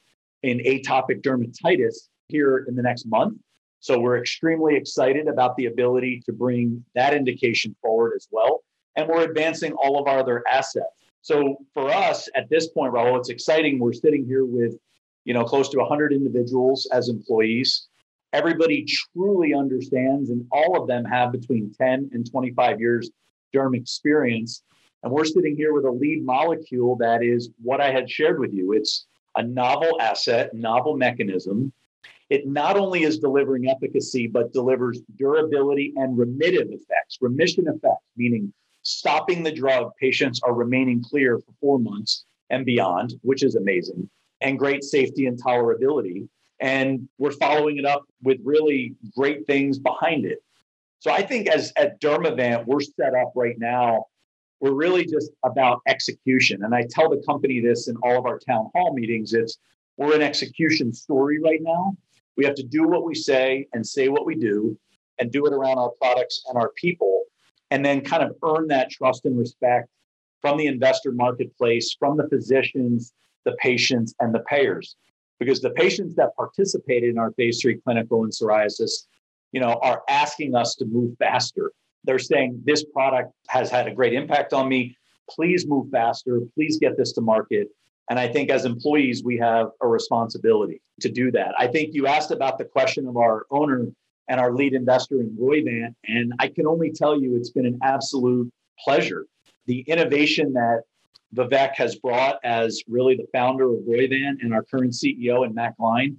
in 0.46 0.58
atopic 0.60 1.22
dermatitis 1.22 2.08
here 2.28 2.64
in 2.68 2.76
the 2.76 2.82
next 2.82 3.06
month. 3.06 3.38
So 3.80 3.98
we're 3.98 4.18
extremely 4.18 4.76
excited 4.76 5.28
about 5.28 5.56
the 5.56 5.66
ability 5.66 6.22
to 6.26 6.32
bring 6.32 6.84
that 6.94 7.14
indication 7.14 7.74
forward 7.82 8.14
as 8.16 8.26
well. 8.30 8.62
And 8.96 9.08
we're 9.08 9.24
advancing 9.24 9.72
all 9.74 10.00
of 10.00 10.06
our 10.06 10.20
other 10.20 10.42
assets. 10.50 10.86
So 11.22 11.56
for 11.74 11.92
us 11.92 12.28
at 12.34 12.48
this 12.48 12.68
point, 12.68 12.92
Rahul, 12.92 13.18
it's 13.18 13.28
exciting. 13.28 13.78
We're 13.78 13.92
sitting 13.92 14.24
here 14.24 14.44
with, 14.44 14.76
you 15.24 15.34
know, 15.34 15.44
close 15.44 15.68
to 15.70 15.78
100 15.78 16.12
individuals 16.12 16.88
as 16.92 17.08
employees. 17.08 17.88
Everybody 18.32 18.84
truly 18.84 19.54
understands, 19.54 20.30
and 20.30 20.46
all 20.52 20.80
of 20.80 20.88
them 20.88 21.04
have 21.04 21.32
between 21.32 21.72
10 21.74 22.10
and 22.12 22.30
25 22.30 22.80
years 22.80 23.10
derm 23.54 23.76
experience. 23.76 24.62
And 25.02 25.12
we're 25.12 25.24
sitting 25.24 25.56
here 25.56 25.72
with 25.72 25.84
a 25.84 25.90
lead 25.90 26.24
molecule 26.24 26.96
that 26.96 27.22
is 27.22 27.50
what 27.62 27.80
I 27.80 27.90
had 27.90 28.10
shared 28.10 28.38
with 28.38 28.52
you. 28.52 28.72
It's 28.72 29.06
a 29.36 29.42
novel 29.42 30.00
asset, 30.00 30.54
novel 30.54 30.96
mechanism. 30.96 31.72
It 32.28 32.46
not 32.46 32.76
only 32.76 33.04
is 33.04 33.18
delivering 33.18 33.68
efficacy, 33.68 34.26
but 34.26 34.52
delivers 34.52 35.00
durability 35.16 35.92
and 35.96 36.18
remittive 36.18 36.72
effects, 36.72 37.18
remission 37.20 37.68
effects, 37.68 38.04
meaning 38.16 38.52
stopping 38.82 39.42
the 39.42 39.52
drug, 39.52 39.92
patients 40.00 40.40
are 40.42 40.54
remaining 40.54 41.02
clear 41.02 41.38
for 41.38 41.52
four 41.60 41.78
months 41.78 42.24
and 42.50 42.64
beyond, 42.64 43.14
which 43.22 43.42
is 43.42 43.54
amazing, 43.54 44.08
and 44.40 44.58
great 44.58 44.84
safety 44.84 45.26
and 45.26 45.42
tolerability. 45.42 46.28
And 46.60 47.08
we're 47.18 47.32
following 47.32 47.78
it 47.78 47.84
up 47.84 48.04
with 48.22 48.38
really 48.42 48.94
great 49.14 49.46
things 49.46 49.78
behind 49.78 50.24
it. 50.24 50.38
So 51.00 51.10
I 51.10 51.22
think 51.22 51.48
as 51.48 51.72
at 51.76 52.00
Dermavant, 52.00 52.66
we're 52.66 52.80
set 52.80 53.14
up 53.14 53.32
right 53.34 53.58
now. 53.58 54.06
We're 54.60 54.74
really 54.74 55.04
just 55.04 55.30
about 55.44 55.80
execution. 55.86 56.64
And 56.64 56.74
I 56.74 56.86
tell 56.88 57.10
the 57.10 57.22
company 57.26 57.60
this 57.60 57.88
in 57.88 57.96
all 58.02 58.18
of 58.18 58.26
our 58.26 58.38
town 58.38 58.70
hall 58.74 58.94
meetings. 58.94 59.34
It's 59.34 59.58
we're 59.96 60.14
an 60.14 60.22
execution 60.22 60.92
story 60.92 61.38
right 61.40 61.60
now. 61.62 61.96
We 62.36 62.44
have 62.44 62.54
to 62.56 62.62
do 62.62 62.86
what 62.86 63.04
we 63.04 63.14
say 63.14 63.66
and 63.72 63.86
say 63.86 64.08
what 64.08 64.26
we 64.26 64.34
do 64.34 64.78
and 65.18 65.32
do 65.32 65.46
it 65.46 65.52
around 65.52 65.78
our 65.78 65.90
products 66.00 66.44
and 66.48 66.58
our 66.58 66.70
people 66.76 67.22
and 67.70 67.84
then 67.84 68.02
kind 68.02 68.22
of 68.22 68.36
earn 68.44 68.68
that 68.68 68.90
trust 68.90 69.24
and 69.24 69.38
respect 69.38 69.88
from 70.40 70.58
the 70.58 70.66
investor 70.66 71.12
marketplace, 71.12 71.96
from 71.98 72.16
the 72.16 72.28
physicians, 72.28 73.12
the 73.44 73.52
patients, 73.58 74.14
and 74.20 74.34
the 74.34 74.40
payers. 74.40 74.96
Because 75.38 75.60
the 75.60 75.70
patients 75.70 76.14
that 76.16 76.36
participated 76.36 77.10
in 77.10 77.18
our 77.18 77.32
phase 77.32 77.60
three 77.60 77.78
clinical 77.80 78.24
in 78.24 78.30
psoriasis, 78.30 79.06
you 79.52 79.60
know, 79.60 79.78
are 79.82 80.02
asking 80.08 80.54
us 80.54 80.74
to 80.76 80.84
move 80.84 81.16
faster. 81.18 81.72
They're 82.06 82.18
saying 82.18 82.62
this 82.64 82.84
product 82.84 83.32
has 83.48 83.70
had 83.70 83.86
a 83.88 83.94
great 83.94 84.12
impact 84.12 84.52
on 84.52 84.68
me. 84.68 84.96
Please 85.28 85.66
move 85.66 85.90
faster. 85.90 86.40
Please 86.54 86.78
get 86.78 86.96
this 86.96 87.12
to 87.14 87.20
market. 87.20 87.68
And 88.08 88.18
I 88.18 88.28
think 88.28 88.50
as 88.50 88.64
employees, 88.64 89.24
we 89.24 89.36
have 89.38 89.70
a 89.82 89.88
responsibility 89.88 90.80
to 91.00 91.10
do 91.10 91.32
that. 91.32 91.54
I 91.58 91.66
think 91.66 91.92
you 91.92 92.06
asked 92.06 92.30
about 92.30 92.58
the 92.58 92.64
question 92.64 93.06
of 93.08 93.16
our 93.16 93.46
owner 93.50 93.86
and 94.28 94.40
our 94.40 94.52
lead 94.52 94.74
investor 94.74 95.20
in 95.20 95.36
Roivant. 95.36 95.94
And 96.06 96.32
I 96.38 96.48
can 96.48 96.66
only 96.66 96.92
tell 96.92 97.20
you 97.20 97.36
it's 97.36 97.50
been 97.50 97.66
an 97.66 97.78
absolute 97.82 98.52
pleasure. 98.78 99.26
The 99.66 99.80
innovation 99.80 100.52
that 100.52 100.82
Vivek 101.34 101.74
has 101.74 101.96
brought 101.96 102.38
as 102.44 102.82
really 102.88 103.16
the 103.16 103.26
founder 103.32 103.72
of 103.72 103.80
Roivant 103.80 104.42
and 104.42 104.54
our 104.54 104.62
current 104.62 104.92
CEO 104.92 105.44
and 105.44 105.54
Matt 105.54 105.76
Gline, 105.76 106.16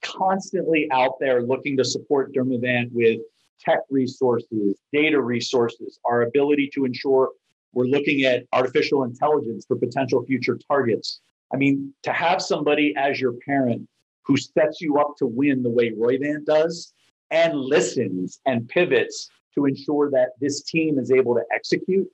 constantly 0.00 0.88
out 0.90 1.18
there 1.20 1.42
looking 1.42 1.76
to 1.76 1.84
support 1.84 2.32
Dermavant 2.32 2.90
with 2.92 3.20
tech 3.60 3.80
resources, 3.90 4.78
data 4.92 5.20
resources, 5.20 5.98
our 6.04 6.22
ability 6.22 6.70
to 6.74 6.84
ensure 6.84 7.30
We're 7.72 7.84
looking 7.84 8.22
at 8.22 8.44
artificial 8.52 9.04
intelligence 9.04 9.66
for 9.66 9.76
potential 9.76 10.24
future 10.24 10.58
targets. 10.68 11.20
I 11.52 11.56
mean, 11.56 11.92
to 12.02 12.12
have 12.12 12.40
somebody 12.40 12.94
as 12.96 13.20
your 13.20 13.34
parent 13.44 13.86
who 14.24 14.36
sets 14.36 14.80
you 14.80 14.98
up 14.98 15.16
to 15.18 15.26
win 15.26 15.62
the 15.62 15.70
way 15.70 15.90
Roivant 15.90 16.44
does 16.44 16.92
and 17.30 17.58
listens 17.58 18.40
and 18.46 18.68
pivots 18.68 19.30
to 19.54 19.66
ensure 19.66 20.10
that 20.10 20.30
this 20.40 20.62
team 20.62 20.98
is 20.98 21.10
able 21.10 21.34
to 21.34 21.42
execute. 21.52 22.08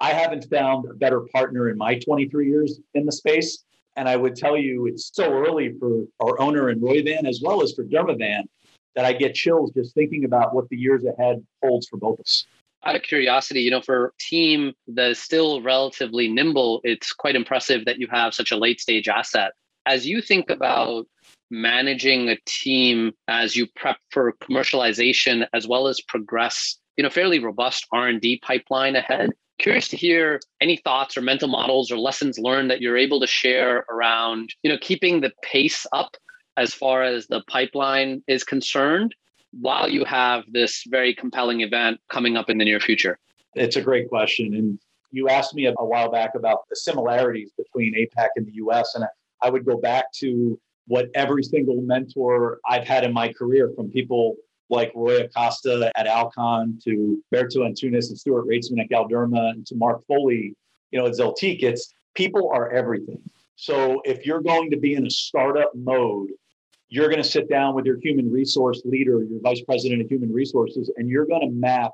I 0.00 0.12
haven't 0.12 0.48
found 0.50 0.88
a 0.88 0.94
better 0.94 1.20
partner 1.32 1.68
in 1.68 1.76
my 1.76 1.98
23 1.98 2.48
years 2.48 2.80
in 2.94 3.04
the 3.04 3.12
space. 3.12 3.64
And 3.96 4.08
I 4.08 4.16
would 4.16 4.36
tell 4.36 4.56
you, 4.56 4.86
it's 4.86 5.10
so 5.12 5.30
early 5.30 5.74
for 5.78 6.04
our 6.20 6.40
owner 6.40 6.70
in 6.70 6.80
Roivant 6.80 7.28
as 7.28 7.40
well 7.42 7.62
as 7.62 7.72
for 7.72 7.84
Dermavant 7.84 8.48
that 8.96 9.04
I 9.04 9.12
get 9.12 9.34
chills 9.34 9.72
just 9.72 9.94
thinking 9.94 10.24
about 10.24 10.54
what 10.54 10.68
the 10.68 10.76
years 10.76 11.04
ahead 11.04 11.44
holds 11.62 11.88
for 11.88 11.96
both 11.96 12.18
of 12.18 12.24
us. 12.24 12.44
Out 12.84 12.96
of 12.96 13.02
curiosity, 13.02 13.60
you 13.60 13.70
know, 13.70 13.82
for 13.82 14.06
a 14.06 14.10
team 14.18 14.72
that 14.88 15.10
is 15.10 15.18
still 15.18 15.60
relatively 15.60 16.28
nimble, 16.28 16.80
it's 16.82 17.12
quite 17.12 17.36
impressive 17.36 17.84
that 17.84 17.98
you 17.98 18.08
have 18.10 18.32
such 18.32 18.50
a 18.50 18.56
late 18.56 18.80
stage 18.80 19.06
asset. 19.06 19.52
As 19.86 20.06
you 20.06 20.22
think 20.22 20.48
about 20.48 21.06
managing 21.50 22.28
a 22.28 22.36
team 22.46 23.12
as 23.28 23.56
you 23.56 23.66
prep 23.76 23.98
for 24.10 24.34
commercialization 24.42 25.46
as 25.52 25.66
well 25.66 25.88
as 25.88 26.00
progress 26.00 26.78
you 26.96 27.02
know 27.02 27.10
fairly 27.10 27.40
robust 27.40 27.86
r&d 27.92 28.40
pipeline 28.44 28.94
ahead 28.94 29.30
curious 29.58 29.88
to 29.88 29.96
hear 29.96 30.40
any 30.60 30.76
thoughts 30.76 31.16
or 31.16 31.20
mental 31.20 31.48
models 31.48 31.90
or 31.90 31.98
lessons 31.98 32.38
learned 32.38 32.70
that 32.70 32.80
you're 32.80 32.96
able 32.96 33.20
to 33.20 33.26
share 33.26 33.84
around 33.90 34.50
you 34.62 34.70
know 34.70 34.78
keeping 34.80 35.20
the 35.20 35.32
pace 35.42 35.86
up 35.92 36.16
as 36.60 36.74
far 36.74 37.02
as 37.02 37.26
the 37.26 37.42
pipeline 37.48 38.22
is 38.26 38.44
concerned 38.44 39.14
while 39.66 39.88
you 39.88 40.04
have 40.04 40.44
this 40.52 40.84
very 40.88 41.12
compelling 41.14 41.60
event 41.60 41.98
coming 42.08 42.36
up 42.36 42.48
in 42.50 42.58
the 42.58 42.64
near 42.64 42.80
future 42.80 43.18
it's 43.54 43.76
a 43.76 43.82
great 43.82 44.08
question 44.08 44.54
and 44.54 44.78
you 45.10 45.28
asked 45.28 45.54
me 45.54 45.66
a 45.66 45.72
while 45.92 46.10
back 46.10 46.32
about 46.36 46.60
the 46.70 46.76
similarities 46.76 47.50
between 47.56 47.94
apac 47.94 48.28
and 48.36 48.46
the 48.46 48.52
us 48.52 48.94
and 48.94 49.04
i 49.42 49.50
would 49.50 49.64
go 49.64 49.76
back 49.76 50.04
to 50.12 50.58
what 50.90 51.08
every 51.14 51.44
single 51.44 51.80
mentor 51.82 52.58
I've 52.68 52.82
had 52.82 53.04
in 53.04 53.12
my 53.12 53.32
career, 53.32 53.70
from 53.76 53.90
people 53.90 54.34
like 54.70 54.90
Roy 54.92 55.20
Acosta 55.20 55.92
at 55.96 56.08
Alcon 56.08 56.80
to 56.82 57.22
Berto 57.32 57.58
Antunes 57.58 58.08
and 58.08 58.18
Stuart 58.18 58.48
Raetzman 58.48 58.80
at 58.80 58.90
Galderma 58.90 59.50
and 59.50 59.64
to 59.68 59.76
Mark 59.76 60.04
Foley, 60.08 60.56
you 60.90 60.98
know, 60.98 61.06
at 61.06 61.12
Zeltiq, 61.12 61.62
it's 61.62 61.94
people 62.16 62.50
are 62.52 62.72
everything. 62.72 63.22
So 63.54 64.02
if 64.04 64.26
you're 64.26 64.42
going 64.42 64.68
to 64.72 64.76
be 64.76 64.94
in 64.94 65.06
a 65.06 65.10
startup 65.10 65.70
mode, 65.76 66.30
you're 66.90 67.08
going 67.08 67.22
to 67.22 67.28
sit 67.28 67.48
down 67.48 67.74
with 67.74 67.86
your 67.86 67.98
human 68.00 68.30
resource 68.30 68.82
leader, 68.84 69.22
your 69.22 69.40
vice 69.40 69.62
president 69.62 70.02
of 70.02 70.08
human 70.08 70.32
resources, 70.32 70.92
and 70.96 71.08
you're 71.08 71.26
going 71.26 71.40
to 71.40 71.50
map 71.50 71.92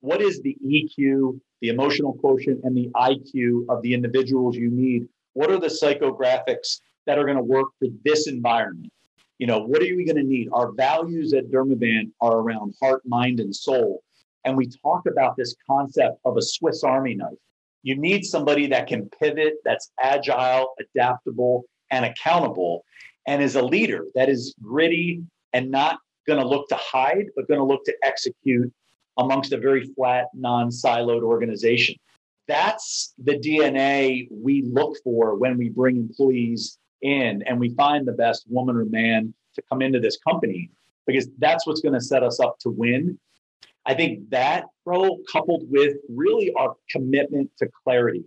what 0.00 0.22
is 0.22 0.40
the 0.40 0.56
EQ, 0.64 1.38
the 1.60 1.68
emotional 1.68 2.14
quotient, 2.14 2.60
and 2.64 2.76
the 2.76 2.88
IQ 2.96 3.66
of 3.68 3.82
the 3.82 3.92
individuals 3.92 4.56
you 4.56 4.70
need. 4.70 5.06
What 5.34 5.50
are 5.50 5.58
the 5.58 5.66
psychographics 5.66 6.80
that 7.06 7.18
are 7.18 7.24
going 7.24 7.36
to 7.36 7.42
work 7.42 7.68
for 7.78 7.88
this 8.04 8.26
environment. 8.26 8.92
You 9.38 9.46
know, 9.46 9.60
what 9.60 9.82
are 9.82 9.96
we 9.96 10.04
going 10.04 10.16
to 10.16 10.22
need? 10.22 10.48
Our 10.52 10.72
values 10.72 11.32
at 11.32 11.50
Dermavant 11.50 12.10
are 12.20 12.38
around 12.38 12.74
heart, 12.80 13.02
mind, 13.06 13.40
and 13.40 13.54
soul. 13.54 14.02
And 14.44 14.56
we 14.56 14.68
talk 14.82 15.06
about 15.06 15.36
this 15.36 15.54
concept 15.68 16.18
of 16.24 16.36
a 16.36 16.42
Swiss 16.42 16.84
Army 16.84 17.14
knife. 17.14 17.38
You 17.82 17.96
need 17.96 18.24
somebody 18.24 18.66
that 18.68 18.86
can 18.86 19.08
pivot, 19.20 19.54
that's 19.64 19.92
agile, 20.00 20.74
adaptable, 20.80 21.64
and 21.90 22.04
accountable, 22.04 22.84
and 23.26 23.42
is 23.42 23.56
a 23.56 23.62
leader 23.62 24.04
that 24.14 24.28
is 24.28 24.54
gritty 24.62 25.22
and 25.52 25.70
not 25.70 25.98
going 26.26 26.40
to 26.40 26.46
look 26.46 26.68
to 26.68 26.76
hide, 26.76 27.26
but 27.34 27.48
going 27.48 27.60
to 27.60 27.64
look 27.64 27.84
to 27.84 27.94
execute 28.02 28.72
amongst 29.18 29.52
a 29.52 29.58
very 29.58 29.86
flat, 29.94 30.26
non 30.34 30.68
siloed 30.68 31.22
organization. 31.22 31.96
That's 32.48 33.14
the 33.18 33.38
DNA 33.38 34.28
we 34.30 34.62
look 34.62 34.96
for 35.02 35.36
when 35.36 35.56
we 35.56 35.68
bring 35.68 35.96
employees 35.96 36.78
in 37.02 37.42
and 37.46 37.58
we 37.58 37.70
find 37.70 38.06
the 38.06 38.12
best 38.12 38.44
woman 38.48 38.76
or 38.76 38.84
man 38.84 39.34
to 39.54 39.62
come 39.68 39.82
into 39.82 39.98
this 40.00 40.18
company 40.18 40.70
because 41.06 41.28
that's 41.38 41.66
what's 41.66 41.80
going 41.80 41.94
to 41.94 42.00
set 42.00 42.22
us 42.22 42.40
up 42.40 42.58
to 42.60 42.70
win. 42.70 43.18
I 43.84 43.94
think 43.94 44.30
that, 44.30 44.64
bro, 44.84 45.18
coupled 45.30 45.64
with 45.70 45.94
really 46.08 46.52
our 46.54 46.74
commitment 46.90 47.50
to 47.58 47.68
clarity. 47.84 48.24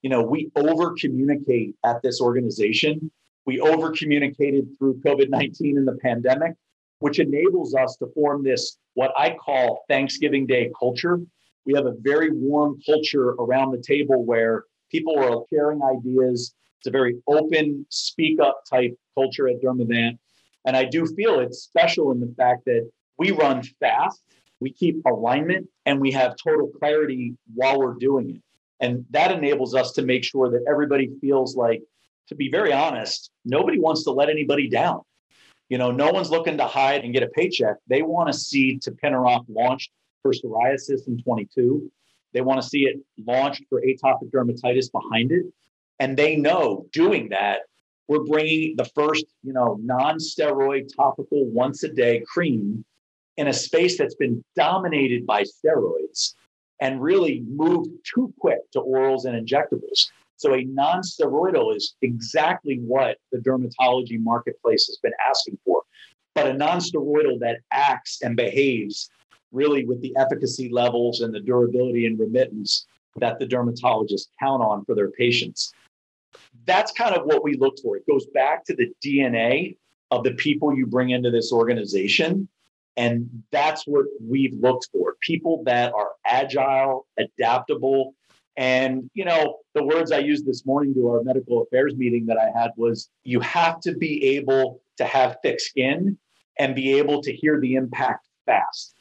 You 0.00 0.10
know, 0.10 0.22
we 0.22 0.50
over 0.56 0.94
communicate 0.98 1.76
at 1.84 2.02
this 2.02 2.20
organization. 2.20 3.10
We 3.46 3.60
over 3.60 3.90
communicated 3.90 4.68
through 4.78 5.00
COVID 5.04 5.28
19 5.28 5.78
and 5.78 5.88
the 5.88 5.98
pandemic, 6.02 6.52
which 7.00 7.18
enables 7.18 7.74
us 7.74 7.96
to 7.96 8.06
form 8.14 8.44
this, 8.44 8.78
what 8.94 9.12
I 9.18 9.34
call 9.34 9.84
Thanksgiving 9.88 10.46
Day 10.46 10.70
culture. 10.78 11.20
We 11.64 11.74
have 11.74 11.86
a 11.86 11.94
very 12.00 12.30
warm 12.32 12.80
culture 12.84 13.30
around 13.30 13.72
the 13.72 13.82
table 13.82 14.24
where 14.24 14.64
people 14.90 15.18
are 15.18 15.44
sharing 15.50 15.80
ideas, 15.82 16.54
it's 16.78 16.88
a 16.88 16.90
very 16.90 17.16
open, 17.28 17.86
speak 17.90 18.40
up 18.40 18.62
type 18.68 18.96
culture 19.14 19.48
at 19.48 19.62
Dermavant. 19.62 20.18
And 20.64 20.76
I 20.76 20.84
do 20.84 21.06
feel 21.06 21.40
it's 21.40 21.62
special 21.62 22.12
in 22.12 22.20
the 22.20 22.34
fact 22.36 22.64
that 22.66 22.90
we 23.18 23.30
run 23.30 23.62
fast, 23.80 24.22
we 24.60 24.72
keep 24.72 25.04
alignment, 25.06 25.68
and 25.86 26.00
we 26.00 26.12
have 26.12 26.36
total 26.36 26.68
clarity 26.78 27.36
while 27.54 27.78
we're 27.78 27.94
doing 27.94 28.30
it. 28.30 28.42
And 28.80 29.04
that 29.10 29.30
enables 29.30 29.74
us 29.74 29.92
to 29.92 30.02
make 30.02 30.24
sure 30.24 30.50
that 30.50 30.64
everybody 30.68 31.10
feels 31.20 31.56
like, 31.56 31.82
to 32.28 32.34
be 32.34 32.50
very 32.50 32.72
honest, 32.72 33.30
nobody 33.44 33.78
wants 33.78 34.04
to 34.04 34.10
let 34.10 34.28
anybody 34.28 34.68
down. 34.68 35.02
You 35.68 35.78
know, 35.78 35.90
no 35.90 36.10
one's 36.10 36.30
looking 36.30 36.58
to 36.58 36.66
hide 36.66 37.04
and 37.04 37.12
get 37.12 37.22
a 37.22 37.28
paycheck. 37.28 37.76
They 37.86 38.02
want 38.02 38.30
to 38.32 38.38
see 38.38 38.78
tapinarof 38.78 39.44
launched 39.48 39.90
for 40.22 40.32
psoriasis 40.32 41.08
in 41.08 41.22
22. 41.22 41.90
They 42.32 42.40
want 42.40 42.62
to 42.62 42.68
see 42.68 42.84
it 42.84 42.96
launched 43.26 43.64
for 43.68 43.80
atopic 43.82 44.30
dermatitis 44.30 44.90
behind 44.92 45.32
it 45.32 45.46
and 46.02 46.16
they 46.16 46.34
know 46.34 46.84
doing 46.92 47.28
that 47.28 47.60
we're 48.08 48.24
bringing 48.24 48.74
the 48.76 48.84
first 48.96 49.24
you 49.42 49.52
know 49.52 49.78
non-steroid 49.82 50.88
topical 50.94 51.46
once 51.46 51.84
a 51.84 51.88
day 51.88 52.22
cream 52.26 52.84
in 53.36 53.46
a 53.46 53.52
space 53.52 53.96
that's 53.96 54.16
been 54.16 54.44
dominated 54.56 55.24
by 55.24 55.42
steroids 55.42 56.34
and 56.80 57.00
really 57.00 57.44
moved 57.46 57.90
too 58.04 58.34
quick 58.40 58.58
to 58.72 58.80
orals 58.80 59.24
and 59.26 59.34
injectables 59.46 60.08
so 60.42 60.54
a 60.54 60.64
non-steroidal 60.64 61.74
is 61.74 61.94
exactly 62.02 62.78
what 62.80 63.18
the 63.30 63.38
dermatology 63.38 64.18
marketplace 64.18 64.86
has 64.86 64.98
been 65.02 65.12
asking 65.28 65.58
for 65.64 65.82
but 66.34 66.46
a 66.46 66.52
non-steroidal 66.52 67.38
that 67.40 67.58
acts 67.72 68.22
and 68.22 68.36
behaves 68.36 69.10
really 69.52 69.84
with 69.84 70.00
the 70.00 70.14
efficacy 70.16 70.70
levels 70.70 71.20
and 71.20 71.34
the 71.34 71.40
durability 71.40 72.06
and 72.06 72.18
remittance 72.18 72.86
that 73.16 73.38
the 73.38 73.46
dermatologists 73.46 74.28
count 74.40 74.62
on 74.62 74.84
for 74.84 74.94
their 74.94 75.10
patients 75.10 75.72
that's 76.66 76.92
kind 76.92 77.14
of 77.14 77.24
what 77.24 77.44
we 77.44 77.56
look 77.56 77.78
for. 77.82 77.96
It 77.96 78.06
goes 78.06 78.26
back 78.26 78.64
to 78.66 78.74
the 78.74 78.92
DNA 79.04 79.76
of 80.10 80.24
the 80.24 80.32
people 80.32 80.76
you 80.76 80.86
bring 80.86 81.10
into 81.10 81.30
this 81.30 81.52
organization. 81.52 82.48
And 82.96 83.42
that's 83.50 83.86
what 83.86 84.04
we've 84.20 84.54
looked 84.54 84.88
for 84.92 85.16
people 85.20 85.62
that 85.64 85.92
are 85.94 86.10
agile, 86.26 87.06
adaptable. 87.18 88.14
And, 88.56 89.10
you 89.14 89.24
know, 89.24 89.58
the 89.74 89.82
words 89.82 90.12
I 90.12 90.18
used 90.18 90.46
this 90.46 90.66
morning 90.66 90.94
to 90.94 91.08
our 91.08 91.22
medical 91.22 91.62
affairs 91.62 91.94
meeting 91.96 92.26
that 92.26 92.38
I 92.38 92.50
had 92.58 92.70
was 92.76 93.08
you 93.24 93.40
have 93.40 93.80
to 93.80 93.94
be 93.94 94.36
able 94.36 94.82
to 94.98 95.04
have 95.04 95.36
thick 95.42 95.58
skin 95.58 96.18
and 96.58 96.74
be 96.74 96.92
able 96.98 97.22
to 97.22 97.32
hear 97.32 97.60
the 97.60 97.74
impact 97.74 98.28
fast 98.44 98.94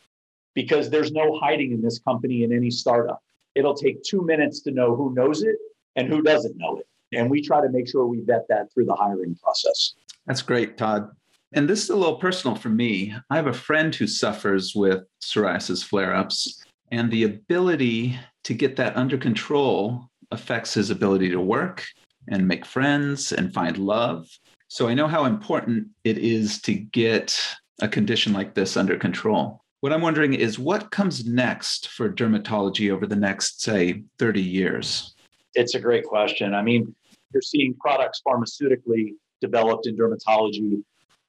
because 0.54 0.90
there's 0.90 1.12
no 1.12 1.38
hiding 1.40 1.72
in 1.72 1.82
this 1.82 2.00
company 2.00 2.44
in 2.44 2.54
any 2.54 2.70
startup. 2.70 3.22
It'll 3.56 3.76
take 3.76 4.02
two 4.04 4.22
minutes 4.22 4.62
to 4.62 4.72
know 4.72 4.96
who 4.96 5.14
knows 5.14 5.44
it 5.44 5.58
and 5.96 6.08
who 6.08 6.22
doesn't 6.22 6.58
know 6.58 6.78
it. 6.78 6.88
And 7.14 7.30
we 7.30 7.42
try 7.42 7.62
to 7.62 7.70
make 7.70 7.90
sure 7.90 8.06
we 8.06 8.22
vet 8.22 8.46
that 8.48 8.72
through 8.74 8.86
the 8.86 8.96
hiring 8.96 9.36
process. 9.36 9.96
That's 10.26 10.42
great, 10.42 10.78
Todd. 10.78 11.10
And 11.54 11.70
this 11.70 11.84
is 11.84 11.90
a 11.90 11.96
little 11.96 12.16
personal 12.16 12.56
for 12.56 12.70
me. 12.70 13.14
I 13.30 13.36
have 13.36 13.48
a 13.48 13.54
friend 13.54 13.94
who 13.94 14.08
suffers 14.08 14.74
with 14.74 15.04
psoriasis 15.22 15.84
flare 15.84 16.16
ups, 16.16 16.64
and 16.92 17.12
the 17.12 17.24
ability 17.24 18.18
to 18.44 18.54
get 18.54 18.76
that 18.78 18.96
under 18.98 19.18
control 19.18 20.10
affects 20.32 20.74
his 20.74 20.90
ability 20.90 21.30
to 21.30 21.40
work 21.40 21.86
and 22.28 22.48
make 22.48 22.66
friends 22.66 23.32
and 23.32 23.54
find 23.54 23.78
love. 23.78 24.28
So 24.68 24.88
I 24.88 24.94
know 24.94 25.08
how 25.08 25.26
important 25.26 25.88
it 26.04 26.18
is 26.18 26.62
to 26.62 26.74
get 26.74 27.40
a 27.82 27.88
condition 27.88 28.32
like 28.32 28.54
this 28.54 28.78
under 28.78 28.98
control. 28.98 29.62
What 29.82 29.92
I'm 29.92 30.02
wondering 30.02 30.34
is 30.36 30.60
what 30.60 30.92
comes 30.92 31.26
next 31.26 31.90
for 31.90 32.10
dermatology 32.10 32.92
over 32.92 33.08
the 33.08 33.16
next, 33.16 33.62
say, 33.62 34.04
30 34.20 34.42
years? 34.42 35.16
It's 35.56 35.76
a 35.76 35.80
great 35.80 36.06
question. 36.06 36.54
I 36.54 36.62
mean, 36.62 36.96
you're 37.34 37.42
seeing 37.42 37.74
products 37.80 38.22
pharmaceutically 38.26 39.14
developed 39.42 39.88
in 39.88 39.98
dermatology. 39.98 40.84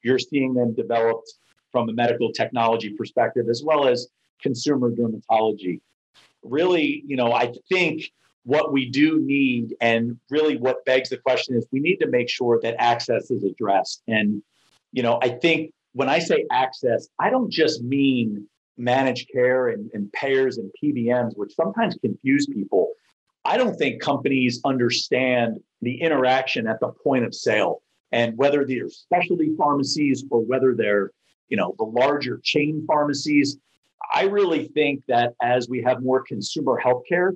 You're 0.05 0.19
seeing 0.19 0.53
them 0.53 0.75
developed 0.75 1.33
from 1.71 1.89
a 1.89 1.93
medical 1.95 2.31
technology 2.31 2.91
perspective, 2.91 3.47
as 3.49 3.63
well 3.65 3.89
as 3.89 4.09
consumer 4.43 4.91
dermatology. 4.91 5.81
Really, 6.43 7.05
you 7.07 7.17
know, 7.17 7.33
I 7.33 7.53
think 7.69 8.11
what 8.45 8.73
we 8.73 8.91
do 8.91 9.21
need, 9.21 9.77
and 9.81 10.19
really 10.31 10.57
what 10.57 10.85
begs 10.85 11.11
the 11.11 11.17
question 11.17 11.57
is 11.57 11.67
we 11.71 11.81
need 11.81 11.99
to 11.99 12.09
make 12.09 12.29
sure 12.29 12.59
that 12.63 12.75
access 12.79 13.31
is 13.31 13.45
addressed. 13.45 14.03
And, 14.09 14.43
you 14.93 15.03
know, 15.03 15.19
I 15.23 15.29
think 15.29 15.73
when 15.93 16.09
I 16.09 16.19
say 16.19 16.45
access, 16.51 17.09
I 17.21 17.31
don't 17.31 17.51
just 17.51 17.83
mean 17.83 18.49
managed 18.77 19.31
care 19.33 19.69
and, 19.69 19.91
and 19.95 20.13
payers 20.13 20.59
and 20.59 20.71
PBMs, 20.83 21.37
which 21.37 21.55
sometimes 21.55 21.97
confuse 22.01 22.47
people. 22.47 22.89
I 23.45 23.57
don't 23.57 23.77
think 23.77 24.01
companies 24.01 24.61
understand 24.65 25.61
the 25.81 26.01
interaction 26.01 26.67
at 26.67 26.81
the 26.81 26.89
point 26.89 27.25
of 27.25 27.35
sale 27.35 27.83
and 28.13 28.37
whether 28.37 28.65
they're 28.65 28.89
specialty 28.89 29.55
pharmacies 29.57 30.25
or 30.31 30.41
whether 30.41 30.75
they're, 30.75 31.11
you 31.49 31.57
know, 31.57 31.75
the 31.79 31.85
larger 31.85 32.41
chain 32.43 32.85
pharmacies. 32.87 33.59
I 34.15 34.25
really 34.25 34.69
think 34.69 35.03
that 35.09 35.35
as 35.43 35.69
we 35.69 35.83
have 35.83 36.03
more 36.03 36.23
consumer 36.23 36.81
healthcare, 36.83 37.33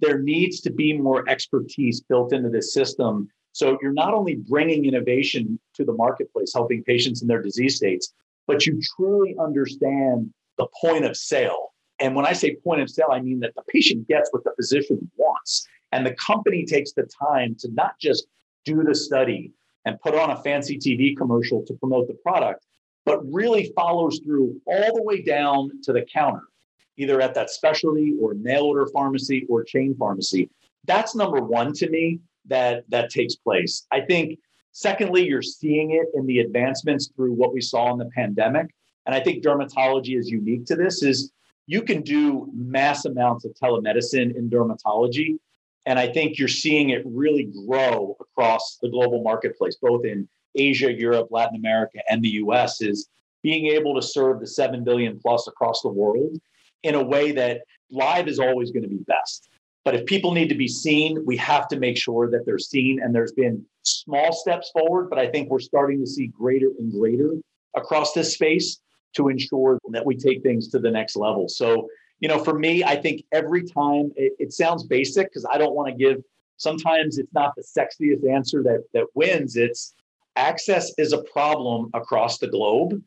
there 0.00 0.20
needs 0.20 0.60
to 0.62 0.72
be 0.72 0.92
more 0.96 1.28
expertise 1.28 2.00
built 2.00 2.32
into 2.32 2.50
the 2.50 2.62
system. 2.62 3.28
So 3.52 3.78
you're 3.80 3.92
not 3.92 4.14
only 4.14 4.36
bringing 4.36 4.84
innovation 4.84 5.58
to 5.74 5.84
the 5.84 5.92
marketplace, 5.92 6.52
helping 6.52 6.82
patients 6.84 7.22
in 7.22 7.28
their 7.28 7.42
disease 7.42 7.76
states, 7.76 8.12
but 8.46 8.66
you 8.66 8.80
truly 8.96 9.36
understand 9.40 10.32
the 10.58 10.66
point 10.80 11.04
of 11.04 11.16
sale. 11.16 11.72
And 12.00 12.14
when 12.14 12.26
I 12.26 12.32
say 12.32 12.56
point 12.56 12.80
of 12.80 12.90
sale, 12.90 13.08
I 13.12 13.20
mean 13.20 13.40
that 13.40 13.54
the 13.54 13.62
patient 13.68 14.08
gets 14.08 14.28
what 14.32 14.44
the 14.44 14.52
physician 14.56 15.10
wants. 15.16 15.66
And 15.92 16.04
the 16.04 16.14
company 16.14 16.64
takes 16.64 16.92
the 16.92 17.08
time 17.18 17.54
to 17.60 17.68
not 17.72 17.98
just 18.00 18.26
do 18.64 18.82
the 18.82 18.94
study 18.94 19.52
and 19.84 20.00
put 20.00 20.14
on 20.14 20.30
a 20.30 20.42
fancy 20.42 20.76
TV 20.78 21.16
commercial 21.16 21.64
to 21.66 21.74
promote 21.74 22.08
the 22.08 22.14
product, 22.14 22.66
but 23.04 23.20
really 23.32 23.72
follows 23.76 24.20
through 24.24 24.60
all 24.66 24.94
the 24.94 25.02
way 25.02 25.22
down 25.22 25.70
to 25.82 25.92
the 25.92 26.02
counter, 26.02 26.44
either 26.96 27.20
at 27.20 27.34
that 27.34 27.50
specialty 27.50 28.14
or 28.20 28.34
mail 28.34 28.62
order 28.62 28.86
pharmacy 28.86 29.46
or 29.48 29.62
chain 29.62 29.94
pharmacy. 29.98 30.50
That's 30.84 31.14
number 31.14 31.40
one 31.40 31.72
to 31.74 31.88
me 31.88 32.20
that 32.46 32.84
that 32.90 33.10
takes 33.10 33.34
place. 33.34 33.86
I 33.90 34.00
think 34.00 34.38
secondly, 34.72 35.26
you're 35.26 35.42
seeing 35.42 35.92
it 35.92 36.06
in 36.14 36.26
the 36.26 36.40
advancements 36.40 37.10
through 37.14 37.32
what 37.32 37.54
we 37.54 37.60
saw 37.60 37.92
in 37.92 37.98
the 37.98 38.10
pandemic. 38.14 38.74
And 39.06 39.14
I 39.14 39.20
think 39.20 39.44
dermatology 39.44 40.18
is 40.18 40.30
unique 40.30 40.66
to 40.66 40.76
this 40.76 41.02
is 41.02 41.30
you 41.66 41.82
can 41.82 42.02
do 42.02 42.50
mass 42.54 43.04
amounts 43.04 43.44
of 43.44 43.52
telemedicine 43.54 44.36
in 44.36 44.50
dermatology. 44.50 45.38
And 45.86 45.98
I 45.98 46.10
think 46.12 46.38
you're 46.38 46.48
seeing 46.48 46.90
it 46.90 47.02
really 47.04 47.50
grow 47.66 48.16
across 48.20 48.78
the 48.80 48.88
global 48.88 49.22
marketplace, 49.22 49.76
both 49.80 50.04
in 50.04 50.28
Asia, 50.54 50.92
Europe, 50.92 51.28
Latin 51.30 51.56
America, 51.56 51.98
and 52.08 52.22
the 52.22 52.30
US, 52.30 52.80
is 52.80 53.08
being 53.42 53.66
able 53.66 53.94
to 53.94 54.02
serve 54.02 54.40
the 54.40 54.46
7 54.46 54.84
billion 54.84 55.18
plus 55.20 55.46
across 55.46 55.82
the 55.82 55.88
world 55.88 56.38
in 56.82 56.94
a 56.94 57.02
way 57.02 57.32
that 57.32 57.62
live 57.90 58.28
is 58.28 58.38
always 58.38 58.70
going 58.70 58.82
to 58.82 58.88
be 58.88 59.02
best. 59.06 59.48
But 59.84 59.94
if 59.94 60.06
people 60.06 60.32
need 60.32 60.48
to 60.48 60.54
be 60.54 60.68
seen, 60.68 61.24
we 61.26 61.36
have 61.36 61.68
to 61.68 61.78
make 61.78 61.98
sure 61.98 62.30
that 62.30 62.46
they're 62.46 62.58
seen. 62.58 63.00
And 63.02 63.14
there's 63.14 63.32
been 63.32 63.64
small 63.82 64.32
steps 64.32 64.70
forward, 64.70 65.10
but 65.10 65.18
I 65.18 65.26
think 65.30 65.50
we're 65.50 65.58
starting 65.58 66.00
to 66.00 66.06
see 66.06 66.28
greater 66.28 66.70
and 66.78 66.90
greater 66.90 67.32
across 67.76 68.14
this 68.14 68.32
space 68.32 68.80
to 69.14 69.28
ensure 69.28 69.78
that 69.90 70.04
we 70.04 70.16
take 70.16 70.42
things 70.42 70.68
to 70.68 70.78
the 70.78 70.90
next 70.90 71.16
level. 71.16 71.48
So, 71.48 71.88
you 72.20 72.28
know, 72.28 72.42
for 72.42 72.58
me, 72.58 72.82
I 72.82 72.96
think 72.96 73.24
every 73.30 73.62
time 73.64 74.10
it, 74.16 74.32
it 74.38 74.52
sounds 74.52 74.84
basic 74.84 75.28
because 75.28 75.46
I 75.52 75.58
don't 75.58 75.74
want 75.74 75.88
to 75.90 75.94
give, 75.94 76.22
sometimes 76.56 77.18
it's 77.18 77.32
not 77.34 77.52
the 77.54 77.62
sexiest 77.62 78.28
answer 78.28 78.62
that, 78.62 78.84
that 78.94 79.06
wins. 79.14 79.56
It's 79.56 79.94
access 80.36 80.92
is 80.98 81.12
a 81.12 81.22
problem 81.22 81.90
across 81.94 82.38
the 82.38 82.48
globe. 82.48 83.02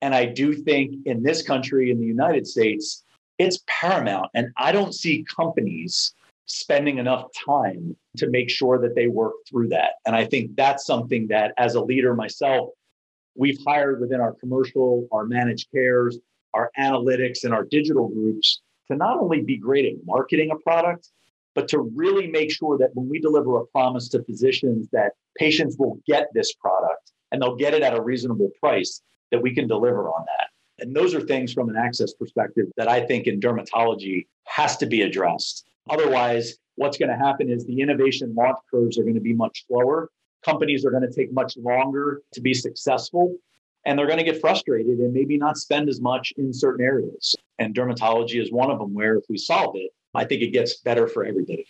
And 0.00 0.14
I 0.14 0.26
do 0.26 0.54
think 0.54 1.06
in 1.06 1.22
this 1.22 1.42
country, 1.42 1.90
in 1.90 2.00
the 2.00 2.06
United 2.06 2.46
States, 2.46 3.04
it's 3.38 3.60
paramount. 3.66 4.30
And 4.34 4.48
I 4.56 4.72
don't 4.72 4.94
see 4.94 5.24
companies 5.34 6.14
spending 6.46 6.98
enough 6.98 7.28
time 7.46 7.96
to 8.16 8.28
make 8.28 8.50
sure 8.50 8.78
that 8.78 8.94
they 8.94 9.06
work 9.06 9.34
through 9.48 9.68
that. 9.68 9.92
And 10.06 10.14
I 10.14 10.24
think 10.24 10.56
that's 10.56 10.84
something 10.84 11.28
that, 11.28 11.54
as 11.56 11.74
a 11.74 11.80
leader 11.80 12.14
myself, 12.14 12.70
we've 13.36 13.58
hired 13.64 14.00
within 14.00 14.20
our 14.20 14.34
commercial, 14.34 15.06
our 15.12 15.24
managed 15.24 15.70
cares, 15.72 16.18
our 16.52 16.70
analytics, 16.78 17.44
and 17.44 17.54
our 17.54 17.64
digital 17.64 18.08
groups 18.08 18.60
to 18.90 18.96
not 18.96 19.18
only 19.18 19.40
be 19.40 19.56
great 19.56 19.86
at 19.86 20.04
marketing 20.04 20.50
a 20.50 20.56
product, 20.56 21.08
but 21.54 21.68
to 21.68 21.80
really 21.94 22.26
make 22.26 22.50
sure 22.50 22.76
that 22.78 22.90
when 22.94 23.08
we 23.08 23.20
deliver 23.20 23.58
a 23.58 23.66
promise 23.66 24.08
to 24.08 24.22
physicians 24.24 24.88
that 24.92 25.12
patients 25.36 25.76
will 25.78 25.98
get 26.06 26.28
this 26.34 26.52
product 26.54 27.12
and 27.30 27.40
they'll 27.40 27.56
get 27.56 27.74
it 27.74 27.82
at 27.82 27.96
a 27.96 28.02
reasonable 28.02 28.50
price, 28.60 29.02
that 29.30 29.42
we 29.42 29.54
can 29.54 29.66
deliver 29.66 30.08
on 30.08 30.24
that. 30.26 30.48
And 30.78 30.94
those 30.94 31.14
are 31.14 31.20
things 31.20 31.52
from 31.52 31.68
an 31.68 31.76
access 31.76 32.12
perspective 32.12 32.66
that 32.76 32.88
I 32.88 33.00
think 33.06 33.26
in 33.26 33.40
dermatology 33.40 34.26
has 34.44 34.76
to 34.78 34.86
be 34.86 35.02
addressed. 35.02 35.64
Otherwise, 35.88 36.58
what's 36.76 36.98
going 36.98 37.08
to 37.08 37.16
happen 37.16 37.50
is 37.50 37.64
the 37.64 37.80
innovation 37.80 38.34
launch 38.34 38.58
curves 38.70 38.98
are 38.98 39.02
going 39.02 39.14
to 39.14 39.20
be 39.20 39.32
much 39.32 39.64
slower. 39.66 40.10
Companies 40.44 40.84
are 40.84 40.90
going 40.90 41.08
to 41.08 41.12
take 41.12 41.32
much 41.32 41.56
longer 41.56 42.20
to 42.32 42.40
be 42.40 42.52
successful, 42.52 43.34
and 43.86 43.98
they're 43.98 44.06
going 44.06 44.18
to 44.18 44.24
get 44.24 44.40
frustrated 44.40 44.98
and 44.98 45.12
maybe 45.12 45.38
not 45.38 45.56
spend 45.56 45.88
as 45.88 46.00
much 46.00 46.32
in 46.36 46.52
certain 46.52 46.84
areas. 46.84 47.34
And 47.58 47.74
dermatology 47.74 48.42
is 48.42 48.50
one 48.50 48.70
of 48.70 48.78
them 48.78 48.92
where 48.92 49.16
if 49.16 49.24
we 49.28 49.38
solve 49.38 49.76
it, 49.76 49.92
I 50.14 50.24
think 50.24 50.42
it 50.42 50.48
gets 50.48 50.78
better 50.78 51.06
for 51.06 51.24
everybody. 51.24 51.66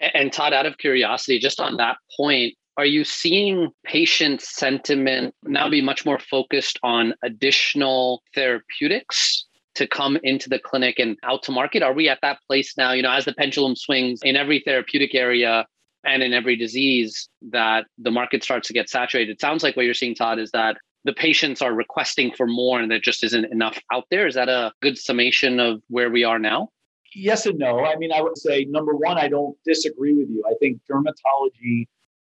And 0.00 0.32
Todd, 0.32 0.52
out 0.52 0.66
of 0.66 0.78
curiosity, 0.78 1.38
just 1.38 1.60
on 1.60 1.76
that 1.78 1.96
point, 2.16 2.54
are 2.80 2.86
you 2.86 3.04
seeing 3.04 3.68
patient 3.84 4.40
sentiment 4.40 5.34
now 5.42 5.68
be 5.68 5.82
much 5.82 6.06
more 6.06 6.18
focused 6.18 6.78
on 6.82 7.12
additional 7.22 8.22
therapeutics 8.34 9.44
to 9.74 9.86
come 9.86 10.16
into 10.22 10.48
the 10.48 10.58
clinic 10.58 10.98
and 10.98 11.18
out 11.22 11.42
to 11.42 11.52
market? 11.52 11.82
Are 11.82 11.92
we 11.92 12.08
at 12.08 12.20
that 12.22 12.38
place 12.46 12.72
now, 12.78 12.92
you 12.92 13.02
know, 13.02 13.12
as 13.12 13.26
the 13.26 13.34
pendulum 13.34 13.76
swings 13.76 14.20
in 14.22 14.34
every 14.34 14.62
therapeutic 14.64 15.14
area 15.14 15.66
and 16.06 16.22
in 16.22 16.32
every 16.32 16.56
disease 16.56 17.28
that 17.50 17.84
the 17.98 18.10
market 18.10 18.42
starts 18.42 18.66
to 18.68 18.72
get 18.72 18.88
saturated? 18.88 19.32
It 19.32 19.42
sounds 19.42 19.62
like 19.62 19.76
what 19.76 19.84
you're 19.84 19.92
seeing, 19.92 20.14
Todd, 20.14 20.38
is 20.38 20.50
that 20.52 20.78
the 21.04 21.12
patients 21.12 21.60
are 21.60 21.74
requesting 21.74 22.32
for 22.34 22.46
more 22.46 22.80
and 22.80 22.90
there 22.90 22.98
just 22.98 23.22
isn't 23.22 23.44
enough 23.52 23.78
out 23.92 24.04
there. 24.10 24.26
Is 24.26 24.36
that 24.36 24.48
a 24.48 24.72
good 24.80 24.96
summation 24.96 25.60
of 25.60 25.82
where 25.88 26.08
we 26.08 26.24
are 26.24 26.38
now? 26.38 26.70
Yes 27.14 27.44
and 27.44 27.58
no. 27.58 27.84
I 27.84 27.96
mean, 27.96 28.10
I 28.10 28.22
would 28.22 28.38
say 28.38 28.64
number 28.64 28.94
one, 28.94 29.18
I 29.18 29.28
don't 29.28 29.54
disagree 29.66 30.14
with 30.14 30.30
you. 30.30 30.42
I 30.48 30.54
think 30.60 30.80
dermatology 30.90 31.86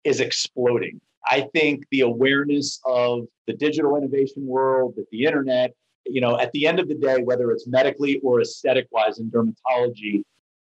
is 0.04 0.20
exploding. 0.20 1.00
I 1.26 1.48
think 1.54 1.84
the 1.90 2.00
awareness 2.00 2.80
of 2.84 3.26
the 3.46 3.54
digital 3.54 3.96
innovation 3.96 4.46
world, 4.46 4.94
that 4.96 5.08
the 5.10 5.24
internet, 5.24 5.74
you 6.04 6.20
know, 6.20 6.38
at 6.38 6.52
the 6.52 6.66
end 6.66 6.78
of 6.78 6.88
the 6.88 6.94
day, 6.94 7.22
whether 7.22 7.50
it's 7.50 7.66
medically 7.66 8.20
or 8.22 8.40
aesthetic 8.40 8.86
wise 8.90 9.18
in 9.18 9.30
dermatology, 9.30 10.22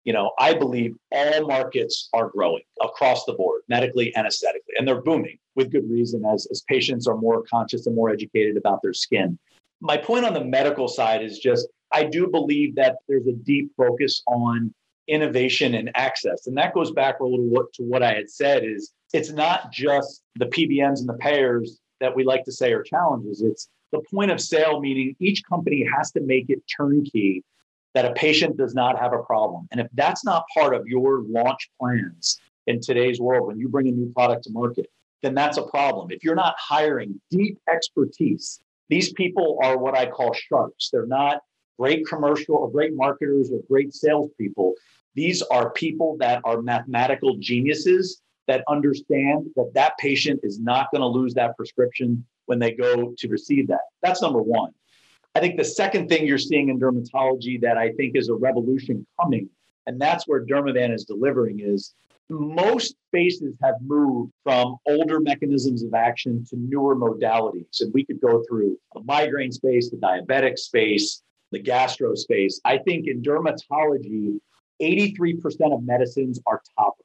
you 0.05 0.12
know, 0.14 0.33
I 0.38 0.55
believe 0.55 0.97
all 1.12 1.47
markets 1.47 2.09
are 2.14 2.31
growing 2.31 2.62
across 2.81 3.27
the 3.27 3.35
board, 3.35 3.62
medically 3.69 4.14
and 4.17 4.27
aesthetically, 4.27 4.75
and 4.79 4.88
they're 4.88 5.03
booming 5.03 5.38
with 5.55 5.71
good 5.71 5.91
reason 5.91 6.25
as, 6.25 6.47
as 6.51 6.62
patients 6.62 7.07
are 7.07 7.17
more 7.17 7.43
conscious 7.43 7.87
and 7.87 7.95
more 7.95 8.09
educated 8.09 8.57
about 8.57 8.81
their 8.83 8.95
skin. 8.95 9.38
My 9.81 9.99
point 9.99 10.25
on 10.25 10.33
the 10.33 10.45
medical 10.45 10.88
side 10.88 11.23
is 11.23 11.38
just 11.38 11.69
I 11.93 12.05
do 12.05 12.27
believe 12.27 12.75
that 12.77 12.97
there's 13.09 13.27
a 13.27 13.33
deep 13.33 13.71
focus 13.77 14.23
on 14.27 14.75
innovation 15.09 15.75
and 15.75 15.91
access. 15.95 16.47
And 16.47 16.57
that 16.59 16.75
goes 16.75 16.91
back 16.91 17.21
a 17.21 17.25
little 17.25 17.67
to 17.75 17.83
what 17.83 18.03
I 18.03 18.12
had 18.12 18.31
said 18.31 18.64
is 18.64 18.93
it's 19.12 19.31
not 19.31 19.73
just 19.73 20.23
the 20.37 20.47
PBMs 20.47 21.01
and 21.01 21.09
the 21.09 21.14
payers 21.14 21.79
that 22.01 22.14
we 22.14 22.25
like 22.25 22.44
to 22.44 22.53
say 22.53 22.73
are 22.73 22.83
challenges. 22.83 23.42
It's 23.42 23.68
the 23.92 24.03
point 24.12 24.31
of 24.31 24.40
sale, 24.40 24.81
meaning 24.81 25.16
each 25.18 25.42
company 25.44 25.87
has 25.97 26.11
to 26.12 26.21
make 26.21 26.51
it 26.51 26.62
turnkey 26.77 27.44
that 27.94 28.05
a 28.05 28.12
patient 28.12 28.57
does 28.57 28.75
not 28.75 28.99
have 28.99 29.12
a 29.12 29.23
problem. 29.23 29.66
And 29.71 29.81
if 29.81 29.88
that's 29.94 30.25
not 30.25 30.44
part 30.55 30.75
of 30.75 30.87
your 30.87 31.23
launch 31.23 31.71
plans 31.81 32.38
in 32.66 32.81
today's 32.81 33.18
world, 33.18 33.49
when 33.49 33.59
you 33.59 33.68
bring 33.68 33.88
a 33.88 33.90
new 33.90 34.12
product 34.12 34.44
to 34.44 34.51
market, 34.51 34.87
then 35.23 35.35
that's 35.35 35.57
a 35.57 35.62
problem. 35.62 36.11
If 36.11 36.23
you're 36.23 36.35
not 36.35 36.55
hiring 36.59 37.21
deep 37.31 37.59
expertise, 37.73 38.61
these 38.88 39.12
people 39.14 39.59
are 39.62 39.79
what 39.79 39.97
I 39.97 40.07
call 40.07 40.33
sharks. 40.35 40.90
They're 40.92 41.07
not 41.07 41.40
great 41.79 42.07
commercial 42.07 42.57
or 42.57 42.71
great 42.71 42.94
marketers 42.94 43.51
or 43.51 43.61
great 43.68 43.94
salespeople. 43.94 44.75
These 45.14 45.42
are 45.42 45.71
people 45.71 46.16
that 46.21 46.42
are 46.44 46.62
mathematical 46.62 47.37
geniuses 47.38 48.21
that 48.49 48.65
understand 48.67 49.47
that 49.55 49.71
that 49.75 49.97
patient 49.99 50.41
is 50.43 50.59
not 50.59 50.91
going 50.91 51.03
to 51.03 51.07
lose 51.07 51.35
that 51.35 51.57
prescription 51.57 52.25
when 52.47 52.59
they 52.59 52.73
go 52.73 53.15
to 53.17 53.29
receive 53.29 53.69
that. 53.69 53.83
That's 54.03 54.21
number 54.21 54.43
one. 54.43 54.73
I 55.35 55.41
think 55.41 55.57
the 55.57 55.65
second 55.65 56.09
thing 56.09 56.27
you're 56.27 56.39
seeing 56.39 56.71
in 56.71 56.81
dermatology 56.81 57.61
that 57.61 57.77
I 57.77 57.93
think 57.93 58.17
is 58.17 58.29
a 58.29 58.35
revolution 58.35 59.07
coming, 59.21 59.49
and 59.87 60.01
that's 60.01 60.27
where 60.27 60.45
Dermavant 60.45 60.93
is 60.93 61.05
delivering, 61.05 61.61
is 61.61 61.95
most 62.31 62.97
spaces 63.09 63.55
have 63.63 63.77
moved 63.83 64.33
from 64.43 64.77
older 64.87 65.21
mechanisms 65.21 65.83
of 65.83 65.95
action 65.95 66.45
to 66.51 66.57
newer 66.57 66.97
modalities. 66.97 67.81
And 67.81 67.93
we 67.95 68.05
could 68.05 68.21
go 68.21 68.43
through 68.49 68.79
the 68.95 69.03
migraine 69.03 69.53
space, 69.53 69.91
the 69.91 69.97
diabetic 69.97 70.59
space, 70.59 71.23
the 71.53 71.59
gastro 71.59 72.15
space. 72.15 72.61
I 72.65 72.79
think 72.79 73.07
in 73.07 73.23
dermatology, 73.23 74.41
83% 74.83 75.75
of 75.75 75.83
medicines 75.85 76.41
are 76.47 76.63
topical. 76.77 77.05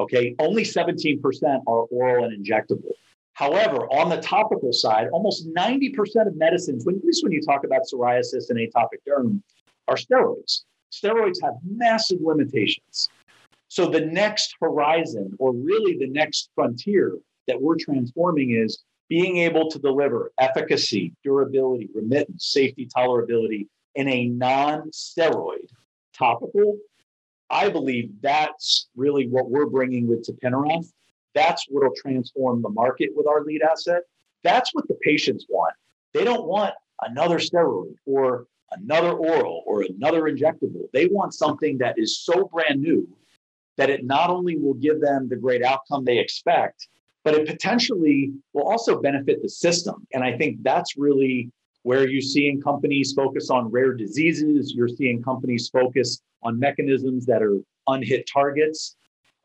Okay, 0.00 0.34
only 0.38 0.62
17% 0.62 1.20
are 1.66 1.82
oral 1.82 2.24
and 2.24 2.44
injectable. 2.44 2.92
However, 3.34 3.86
on 3.92 4.08
the 4.08 4.16
topical 4.16 4.72
side, 4.72 5.08
almost 5.12 5.46
90% 5.54 6.26
of 6.26 6.36
medicines, 6.36 6.86
when, 6.86 6.96
at 6.96 7.04
least 7.04 7.22
when 7.22 7.32
you 7.32 7.42
talk 7.42 7.64
about 7.64 7.82
psoriasis 7.82 8.48
and 8.48 8.58
atopic 8.58 9.00
derm, 9.06 9.42
are 9.88 9.96
steroids. 9.96 10.62
Steroids 10.90 11.36
have 11.42 11.52
massive 11.64 12.18
limitations. 12.22 13.10
So 13.68 13.90
the 13.90 14.00
next 14.00 14.54
horizon, 14.58 15.36
or 15.38 15.52
really 15.52 15.98
the 15.98 16.08
next 16.08 16.48
frontier 16.54 17.18
that 17.46 17.60
we're 17.60 17.76
transforming, 17.76 18.52
is 18.52 18.82
being 19.10 19.36
able 19.36 19.70
to 19.70 19.78
deliver 19.78 20.32
efficacy, 20.38 21.12
durability, 21.22 21.90
remittance, 21.94 22.46
safety, 22.46 22.88
tolerability 22.96 23.68
in 23.96 24.08
a 24.08 24.28
non 24.28 24.90
steroid 24.92 25.68
topical 26.14 26.78
I 27.50 27.68
believe 27.68 28.10
that's 28.22 28.88
really 28.96 29.26
what 29.28 29.50
we're 29.50 29.66
bringing 29.66 30.06
with 30.06 30.26
tapinarof. 30.26 30.86
That's 31.34 31.66
what'll 31.68 31.94
transform 31.94 32.62
the 32.62 32.68
market 32.68 33.10
with 33.14 33.26
our 33.26 33.42
lead 33.42 33.62
asset. 33.62 34.02
That's 34.42 34.74
what 34.74 34.88
the 34.88 34.96
patients 35.02 35.46
want. 35.48 35.74
They 36.14 36.24
don't 36.24 36.46
want 36.46 36.74
another 37.02 37.38
steroid 37.38 37.94
or 38.06 38.46
another 38.72 39.12
oral 39.12 39.62
or 39.66 39.82
another 39.82 40.22
injectable. 40.22 40.88
They 40.92 41.06
want 41.06 41.34
something 41.34 41.78
that 41.78 41.96
is 41.98 42.20
so 42.20 42.48
brand 42.52 42.80
new 42.80 43.08
that 43.76 43.90
it 43.90 44.04
not 44.04 44.30
only 44.30 44.56
will 44.56 44.74
give 44.74 45.00
them 45.00 45.28
the 45.28 45.36
great 45.36 45.62
outcome 45.62 46.04
they 46.04 46.18
expect, 46.18 46.88
but 47.24 47.34
it 47.34 47.46
potentially 47.46 48.32
will 48.52 48.68
also 48.68 49.00
benefit 49.00 49.42
the 49.42 49.48
system. 49.48 50.06
And 50.12 50.24
I 50.24 50.36
think 50.36 50.62
that's 50.62 50.96
really 50.96 51.50
where 51.82 52.08
you're 52.08 52.20
seeing 52.20 52.60
companies 52.60 53.12
focus 53.12 53.50
on 53.50 53.70
rare 53.70 53.94
diseases, 53.94 54.74
you're 54.74 54.88
seeing 54.88 55.22
companies 55.22 55.68
focus 55.68 56.20
on 56.42 56.58
mechanisms 56.58 57.26
that 57.26 57.42
are 57.42 57.58
unhit 57.88 58.26
targets. 58.32 58.96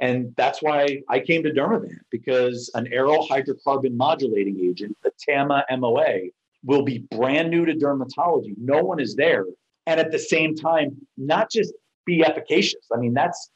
And 0.01 0.33
that's 0.35 0.61
why 0.61 1.01
I 1.09 1.19
came 1.19 1.43
to 1.43 1.51
Dermavant 1.51 1.99
because 2.11 2.69
an 2.75 2.85
aryl 2.93 3.27
hydrocarbon 3.27 3.95
modulating 3.95 4.59
agent, 4.59 4.97
the 5.03 5.11
TAMA 5.17 5.65
MOA, 5.77 6.29
will 6.63 6.83
be 6.83 6.99
brand 7.11 7.49
new 7.49 7.65
to 7.65 7.73
dermatology. 7.73 8.55
No 8.57 8.83
one 8.83 8.99
is 8.99 9.15
there. 9.15 9.45
And 9.85 9.99
at 9.99 10.11
the 10.11 10.19
same 10.19 10.55
time, 10.55 10.97
not 11.15 11.49
just 11.51 11.73
be 12.05 12.23
efficacious. 12.23 12.87
I 12.91 12.97
mean, 12.97 13.13
that's 13.13 13.51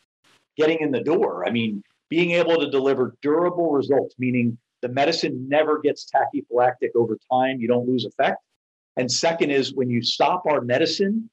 getting 0.58 0.80
in 0.80 0.92
the 0.92 1.02
door. 1.02 1.46
I 1.46 1.52
mean, 1.52 1.84
being 2.10 2.32
able 2.32 2.58
to 2.60 2.70
deliver 2.70 3.16
durable 3.22 3.72
results, 3.72 4.16
meaning 4.20 4.58
the 4.82 4.90
medicine 4.90 5.48
never 5.50 5.80
gets 5.80 6.10
tachyphylactic 6.10 6.90
over 6.96 7.18
time, 7.32 7.60
you 7.60 7.68
don't 7.68 7.88
lose 7.88 8.06
effect. 8.06 8.40
And 8.98 9.12
second 9.12 9.52
is 9.52 9.74
when 9.74 9.90
you 9.90 10.02
stop 10.02 10.44
our 10.46 10.62
medicine, 10.62 11.30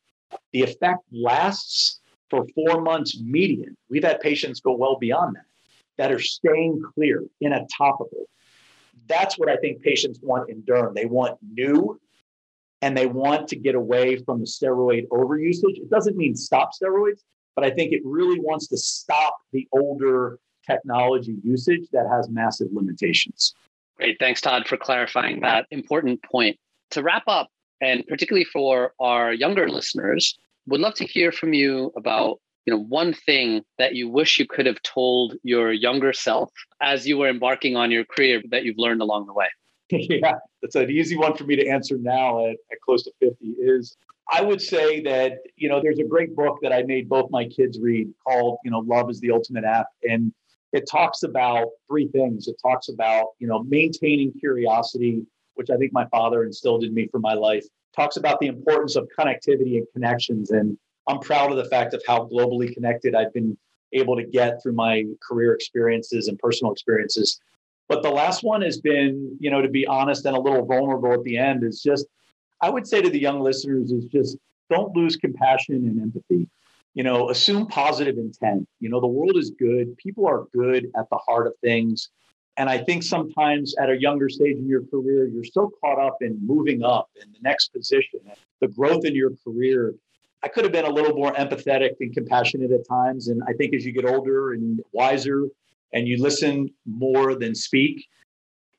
the 0.52 0.62
effect 0.62 1.02
lasts 1.12 2.00
for 2.30 2.46
four 2.54 2.80
months 2.80 3.20
median. 3.20 3.76
We've 3.88 4.04
had 4.04 4.20
patients 4.20 4.60
go 4.60 4.74
well 4.74 4.98
beyond 4.98 5.36
that, 5.36 5.46
that 5.98 6.12
are 6.12 6.20
staying 6.20 6.82
clear 6.94 7.24
in 7.40 7.52
a 7.52 7.66
topical. 7.76 8.26
That's 9.08 9.38
what 9.38 9.48
I 9.48 9.56
think 9.56 9.82
patients 9.82 10.18
want 10.22 10.50
in 10.50 10.62
derm. 10.62 10.94
They 10.94 11.06
want 11.06 11.38
new 11.42 12.00
and 12.82 12.96
they 12.96 13.06
want 13.06 13.48
to 13.48 13.56
get 13.56 13.74
away 13.74 14.16
from 14.16 14.40
the 14.40 14.46
steroid 14.46 15.06
overusage. 15.08 15.76
It 15.76 15.90
doesn't 15.90 16.16
mean 16.16 16.34
stop 16.34 16.70
steroids, 16.80 17.20
but 17.54 17.64
I 17.64 17.70
think 17.70 17.92
it 17.92 18.02
really 18.04 18.40
wants 18.40 18.66
to 18.68 18.76
stop 18.76 19.36
the 19.52 19.66
older 19.72 20.38
technology 20.66 21.36
usage 21.42 21.88
that 21.92 22.06
has 22.10 22.28
massive 22.28 22.68
limitations. 22.72 23.54
Great. 23.96 24.18
Thanks, 24.18 24.40
Todd, 24.40 24.66
for 24.66 24.76
clarifying 24.76 25.40
that 25.40 25.66
important 25.70 26.22
point. 26.22 26.58
To 26.90 27.02
wrap 27.02 27.24
up, 27.26 27.48
and 27.80 28.06
particularly 28.06 28.44
for 28.44 28.92
our 29.00 29.32
younger 29.32 29.68
listeners, 29.68 30.38
would 30.66 30.80
love 30.80 30.94
to 30.94 31.04
hear 31.04 31.32
from 31.32 31.52
you 31.52 31.92
about 31.96 32.40
you 32.64 32.74
know 32.74 32.80
one 32.80 33.12
thing 33.12 33.62
that 33.78 33.94
you 33.94 34.08
wish 34.08 34.38
you 34.38 34.46
could 34.46 34.66
have 34.66 34.82
told 34.82 35.34
your 35.42 35.72
younger 35.72 36.12
self 36.12 36.50
as 36.80 37.06
you 37.06 37.18
were 37.18 37.28
embarking 37.28 37.76
on 37.76 37.90
your 37.90 38.04
career 38.04 38.42
that 38.50 38.64
you've 38.64 38.78
learned 38.78 39.02
along 39.02 39.26
the 39.26 39.32
way. 39.32 39.48
Yeah 39.90 40.38
that's 40.62 40.74
an 40.74 40.90
easy 40.90 41.16
one 41.16 41.36
for 41.36 41.44
me 41.44 41.54
to 41.54 41.68
answer 41.68 41.96
now 41.96 42.44
at, 42.44 42.56
at 42.72 42.80
close 42.84 43.04
to 43.04 43.12
50 43.20 43.46
is 43.60 43.96
i 44.32 44.42
would 44.42 44.60
say 44.60 45.00
that 45.02 45.38
you 45.54 45.68
know 45.68 45.80
there's 45.80 46.00
a 46.00 46.04
great 46.04 46.34
book 46.34 46.58
that 46.60 46.72
i 46.72 46.82
made 46.82 47.08
both 47.08 47.30
my 47.30 47.44
kids 47.44 47.78
read 47.78 48.12
called 48.26 48.58
you 48.64 48.70
know 48.72 48.80
love 48.80 49.08
is 49.08 49.20
the 49.20 49.30
ultimate 49.30 49.62
app 49.62 49.86
and 50.02 50.32
it 50.72 50.84
talks 50.90 51.22
about 51.22 51.68
three 51.88 52.08
things. 52.08 52.48
It 52.48 52.56
talks 52.60 52.88
about 52.88 53.28
you 53.38 53.46
know 53.46 53.62
maintaining 53.64 54.32
curiosity 54.32 55.22
which 55.56 55.70
i 55.70 55.76
think 55.76 55.92
my 55.92 56.06
father 56.06 56.44
instilled 56.44 56.84
in 56.84 56.94
me 56.94 57.06
for 57.08 57.18
my 57.18 57.34
life 57.34 57.64
talks 57.94 58.16
about 58.16 58.38
the 58.40 58.46
importance 58.46 58.96
of 58.96 59.08
connectivity 59.18 59.78
and 59.78 59.86
connections 59.94 60.50
and 60.50 60.78
I'm 61.06 61.20
proud 61.20 61.50
of 61.50 61.56
the 61.56 61.64
fact 61.64 61.94
of 61.94 62.02
how 62.06 62.26
globally 62.26 62.72
connected 62.72 63.14
I've 63.14 63.32
been 63.32 63.56
able 63.92 64.16
to 64.16 64.24
get 64.24 64.62
through 64.62 64.72
my 64.72 65.04
career 65.26 65.54
experiences 65.54 66.28
and 66.28 66.38
personal 66.38 66.72
experiences. 66.72 67.40
But 67.88 68.02
the 68.02 68.10
last 68.10 68.42
one 68.42 68.62
has 68.62 68.80
been, 68.80 69.36
you 69.38 69.50
know, 69.50 69.62
to 69.62 69.68
be 69.68 69.86
honest 69.86 70.26
and 70.26 70.36
a 70.36 70.40
little 70.40 70.64
vulnerable 70.64 71.12
at 71.12 71.22
the 71.22 71.38
end 71.38 71.62
is 71.62 71.80
just, 71.82 72.06
I 72.60 72.68
would 72.68 72.86
say 72.86 73.00
to 73.00 73.08
the 73.08 73.20
young 73.20 73.40
listeners 73.40 73.92
is 73.92 74.06
just 74.06 74.36
don't 74.68 74.94
lose 74.96 75.16
compassion 75.16 75.76
and 75.76 76.00
empathy. 76.00 76.48
You 76.94 77.04
know, 77.04 77.30
assume 77.30 77.66
positive 77.66 78.16
intent. 78.16 78.66
You 78.80 78.88
know, 78.88 79.00
the 79.00 79.06
world 79.06 79.36
is 79.36 79.50
good. 79.50 79.96
People 79.98 80.26
are 80.26 80.46
good 80.52 80.90
at 80.98 81.08
the 81.10 81.18
heart 81.18 81.46
of 81.46 81.52
things. 81.62 82.08
And 82.56 82.70
I 82.70 82.78
think 82.78 83.02
sometimes 83.02 83.74
at 83.76 83.90
a 83.90 84.00
younger 84.00 84.28
stage 84.28 84.56
in 84.56 84.66
your 84.66 84.82
career, 84.86 85.26
you're 85.26 85.44
so 85.44 85.70
caught 85.80 85.98
up 85.98 86.18
in 86.22 86.38
moving 86.44 86.82
up 86.82 87.10
in 87.20 87.30
the 87.32 87.38
next 87.42 87.68
position, 87.68 88.20
the 88.60 88.68
growth 88.68 89.04
in 89.04 89.14
your 89.14 89.32
career, 89.44 89.94
I 90.42 90.48
could 90.48 90.64
have 90.64 90.72
been 90.72 90.84
a 90.84 90.90
little 90.90 91.14
more 91.14 91.32
empathetic 91.32 91.96
and 92.00 92.14
compassionate 92.14 92.70
at 92.70 92.86
times. 92.88 93.28
And 93.28 93.42
I 93.46 93.52
think 93.52 93.74
as 93.74 93.84
you 93.84 93.92
get 93.92 94.04
older 94.04 94.52
and 94.52 94.80
wiser 94.92 95.48
and 95.92 96.06
you 96.06 96.22
listen 96.22 96.70
more 96.86 97.34
than 97.34 97.54
speak, 97.54 98.06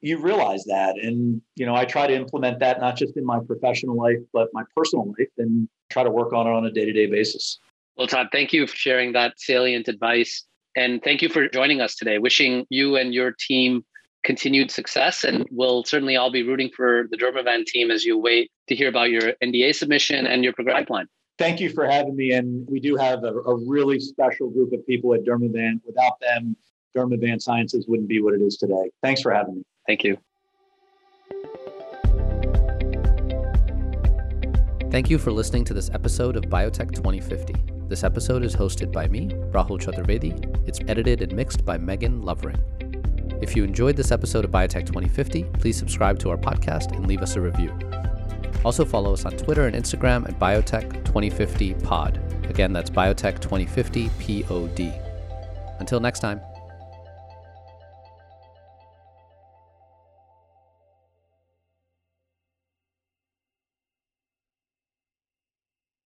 you 0.01 0.19
realize 0.19 0.63
that. 0.65 0.95
And, 0.97 1.41
you 1.55 1.65
know, 1.65 1.75
I 1.75 1.85
try 1.85 2.07
to 2.07 2.13
implement 2.15 2.59
that 2.59 2.79
not 2.79 2.95
just 2.95 3.17
in 3.17 3.25
my 3.25 3.39
professional 3.39 3.95
life, 3.95 4.19
but 4.33 4.49
my 4.53 4.63
personal 4.75 5.07
life 5.07 5.27
and 5.37 5.67
try 5.89 6.03
to 6.03 6.11
work 6.11 6.33
on 6.33 6.47
it 6.47 6.51
on 6.51 6.65
a 6.65 6.71
day 6.71 6.85
to 6.85 6.93
day 6.93 7.07
basis. 7.07 7.59
Well, 7.97 8.07
Todd, 8.07 8.27
thank 8.31 8.53
you 8.53 8.67
for 8.67 8.75
sharing 8.75 9.13
that 9.13 9.39
salient 9.39 9.87
advice. 9.87 10.45
And 10.77 11.03
thank 11.03 11.21
you 11.21 11.27
for 11.27 11.49
joining 11.49 11.81
us 11.81 11.95
today. 11.95 12.19
Wishing 12.19 12.65
you 12.69 12.95
and 12.95 13.13
your 13.13 13.33
team 13.37 13.83
continued 14.23 14.71
success. 14.71 15.23
And 15.23 15.45
we'll 15.51 15.83
certainly 15.83 16.15
all 16.15 16.31
be 16.31 16.43
rooting 16.43 16.69
for 16.75 17.07
the 17.11 17.17
Dermavant 17.17 17.65
team 17.65 17.91
as 17.91 18.05
you 18.05 18.17
wait 18.17 18.51
to 18.67 18.75
hear 18.75 18.87
about 18.87 19.09
your 19.09 19.33
NDA 19.43 19.75
submission 19.75 20.25
and 20.27 20.43
your 20.43 20.53
progress 20.53 20.75
pipeline 20.75 21.07
thank 21.37 21.59
you 21.59 21.69
for 21.69 21.85
having 21.85 22.15
me. 22.15 22.31
And 22.31 22.67
we 22.69 22.79
do 22.79 22.95
have 22.95 23.23
a, 23.23 23.33
a 23.33 23.55
really 23.55 23.99
special 23.99 24.49
group 24.49 24.73
of 24.73 24.85
people 24.85 25.13
at 25.13 25.23
Dermavant. 25.23 25.81
Without 25.85 26.19
them, 26.19 26.55
Dermavant 26.95 27.41
Sciences 27.41 27.85
wouldn't 27.87 28.09
be 28.09 28.21
what 28.21 28.33
it 28.33 28.41
is 28.41 28.57
today. 28.57 28.89
Thanks 29.03 29.21
for 29.21 29.31
having 29.31 29.57
me. 29.57 29.63
Thank 29.85 30.03
you. 30.03 30.17
Thank 34.89 35.09
you 35.09 35.17
for 35.17 35.31
listening 35.31 35.65
to 35.65 35.73
this 35.73 35.89
episode 35.93 36.37
of 36.37 36.45
Biotech 36.45 36.93
2050. 36.93 37.76
This 37.87 38.03
episode 38.03 38.43
is 38.43 38.53
hosted 38.53 38.91
by 38.91 39.07
me, 39.07 39.29
Rahul 39.51 39.79
Chaturvedi. 39.79 40.67
It's 40.67 40.81
edited 40.89 41.21
and 41.21 41.31
mixed 41.31 41.63
by 41.63 41.77
Megan 41.77 42.21
Lovering. 42.21 42.61
If 43.41 43.55
you 43.55 43.63
enjoyed 43.63 43.95
this 43.95 44.11
episode 44.11 44.43
of 44.43 44.51
Biotech 44.51 44.85
2050, 44.85 45.43
please 45.53 45.77
subscribe 45.77 46.19
to 46.19 46.29
our 46.29 46.37
podcast 46.37 46.93
and 46.93 47.07
leave 47.07 47.21
us 47.21 47.37
a 47.37 47.41
review. 47.41 47.71
Also, 48.65 48.83
follow 48.83 49.13
us 49.13 49.23
on 49.23 49.37
Twitter 49.37 49.67
and 49.67 49.75
Instagram 49.75 50.27
at 50.27 50.37
Biotech2050Pod. 50.37 52.49
Again, 52.49 52.73
that's 52.73 52.89
Biotech2050 52.89 54.43
POD. 54.43 54.93
Until 55.79 56.01
next 56.01 56.19
time. 56.19 56.41